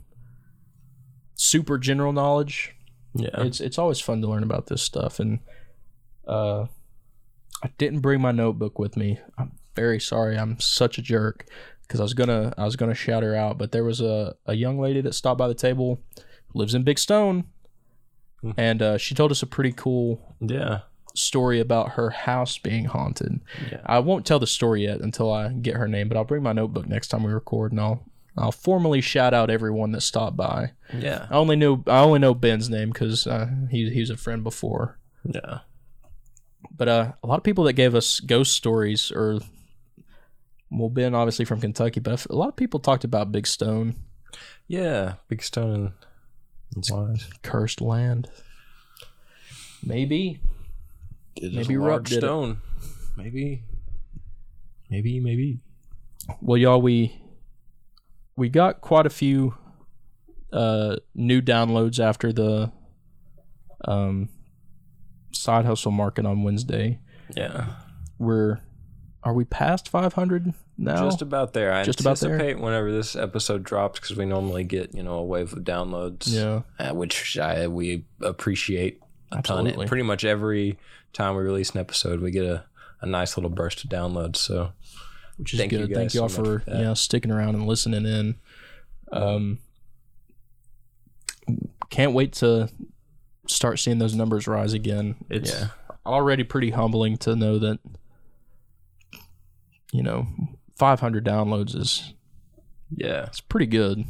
[1.35, 2.75] super general knowledge.
[3.13, 5.39] yeah, It's it's always fun to learn about this stuff and
[6.27, 6.65] uh
[7.63, 9.19] I didn't bring my notebook with me.
[9.37, 10.35] I'm very sorry.
[10.37, 11.45] I'm such a jerk
[11.83, 14.55] because I was gonna I was gonna shout her out, but there was a, a
[14.55, 15.99] young lady that stopped by the table,
[16.55, 17.45] lives in Big Stone,
[18.41, 18.51] Hmm.
[18.57, 20.79] and uh, she told us a pretty cool yeah,
[21.13, 23.39] story about her house being haunted.
[23.71, 23.81] Yeah.
[23.85, 26.53] I won't tell the story yet until I get her name, but I'll bring my
[26.53, 28.03] notebook next time we record, and I'll
[28.37, 30.71] I'll formally shout out everyone that stopped by.
[30.97, 34.17] yeah, I only knew I only know Ben's name because uh, he he was a
[34.17, 34.97] friend before.
[35.23, 35.59] yeah.
[36.75, 39.39] But uh, a lot of people that gave us ghost stories, or
[40.71, 43.95] well, Ben obviously from Kentucky, but a lot of people talked about Big Stone,
[44.67, 45.93] Yeah, Big Stone
[46.75, 47.27] and Wise.
[47.43, 48.29] cursed land.
[49.83, 50.39] Maybe
[51.35, 52.21] It Maybe Rupp did it.
[52.21, 52.61] stone.
[53.17, 53.63] Maybe,
[54.89, 55.59] maybe, maybe.
[56.41, 57.21] Well, y'all, we
[58.35, 59.55] we got quite a few
[60.53, 62.71] uh, new downloads after the
[63.85, 64.29] Um,
[65.33, 66.99] side hustle market on Wednesday.
[67.35, 67.67] Yeah.
[68.19, 68.59] We're
[69.23, 71.03] are we past 500 now?
[71.05, 71.71] Just about there.
[71.73, 72.33] I Just about there?
[72.33, 76.27] anticipate whenever this episode drops because we normally get you know a wave of downloads.
[76.27, 76.61] yeah.
[76.79, 78.99] uh, which I, we appreciate
[79.31, 79.59] a ton.
[79.67, 79.87] Absolutely.
[79.87, 80.77] Pretty much every
[81.13, 82.65] time we release an episode, we get a,
[83.01, 84.37] a nice little burst of downloads.
[84.37, 84.71] So
[85.37, 85.89] which is Thank you good.
[85.89, 88.35] guys Thank y'all so for, for yeah sticking around and listening in.
[89.11, 89.59] Um,
[91.89, 92.69] can't wait to
[93.47, 95.15] start seeing those numbers rise again.
[95.29, 95.67] It's Yeah.
[96.05, 97.79] already pretty humbling to know that
[99.91, 100.27] you know
[100.81, 102.15] 500 downloads is
[102.89, 104.03] yeah, it's pretty good.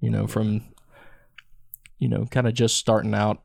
[0.00, 0.64] You know, from
[2.00, 3.42] you know, kind of just starting out,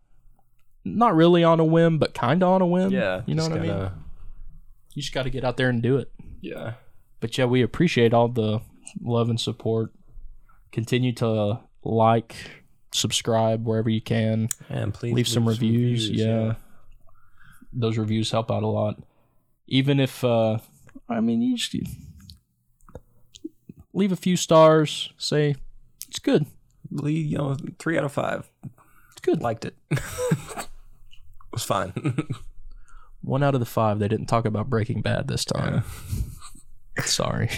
[0.83, 2.89] not really on a whim, but kind of on a whim.
[2.89, 3.21] yeah.
[3.27, 3.91] you know what I mean.
[4.95, 6.11] You just got to get out there and do it.
[6.41, 6.73] Yeah,
[7.19, 8.61] but yeah, we appreciate all the
[8.99, 9.93] love and support.
[10.71, 12.35] Continue to like,
[12.91, 14.49] subscribe wherever you can.
[14.69, 16.55] and please Leave some reviews, yeah.
[17.71, 18.95] Those reviews help out a lot.
[19.67, 20.57] Even if, uh,
[21.07, 21.71] I mean, you just
[23.99, 25.11] leave a few stars.
[25.17, 25.55] Say
[26.07, 26.45] it's good.
[26.89, 28.49] Leave, you know, three out of five
[29.11, 29.41] It's good.
[29.41, 29.75] liked it.
[29.91, 29.99] it
[31.51, 31.93] was fine.
[33.21, 33.99] One out of the five.
[33.99, 35.83] They didn't talk about Breaking Bad this time.
[37.03, 37.49] Sorry.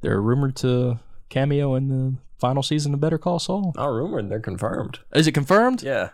[0.00, 3.72] They're rumored to cameo in the final season of Better Call Saul.
[3.76, 5.00] Not rumored, they're confirmed.
[5.14, 5.82] Is it confirmed?
[5.82, 6.10] Yeah,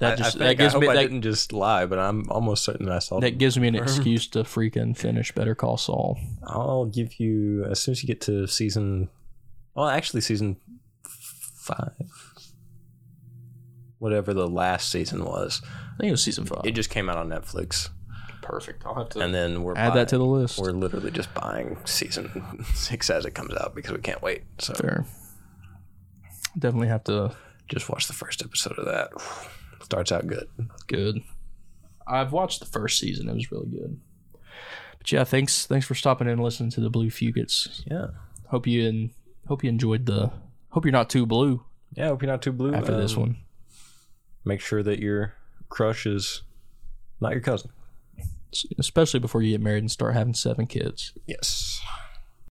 [0.00, 1.98] That just I that think I gives hope me I that, didn't just lie, but
[1.98, 3.20] I'm almost certain that I saw.
[3.20, 6.18] that gives me an excuse to freaking finish Better Call Saul.
[6.42, 9.08] I'll give you as soon as you get to season.
[9.74, 10.56] Well, actually, season
[11.04, 11.92] five,
[13.98, 15.60] whatever the last season was.
[15.64, 16.62] I think it was season five.
[16.64, 17.90] It just came out on Netflix,
[18.42, 18.84] Perfect.
[18.86, 20.58] I'll have to and then we're add that to the list.
[20.58, 24.44] We're literally just buying season six as it comes out because we can't wait.
[24.58, 25.04] So Fair.
[26.58, 27.36] Definitely have to.
[27.68, 29.10] just watch the first episode of that.
[29.90, 30.48] Starts out good.
[30.86, 31.22] Good.
[32.06, 33.28] I've watched the first season.
[33.28, 34.00] It was really good.
[34.98, 35.66] But yeah, thanks.
[35.66, 37.82] Thanks for stopping in and listening to the Blue Fugates.
[37.90, 38.08] Yeah,
[38.48, 39.10] Hope you and
[39.48, 40.30] hope you enjoyed the.
[40.70, 41.64] Hope you're not too blue
[41.96, 42.06] yeah.
[42.08, 43.36] Hope you're not too blue after this Um, one.
[44.44, 45.34] Make sure that your
[45.68, 46.42] crush is
[47.20, 47.70] not your cousin.
[48.78, 51.12] Especially before you get married and start having seven kids.
[51.26, 51.80] Yes.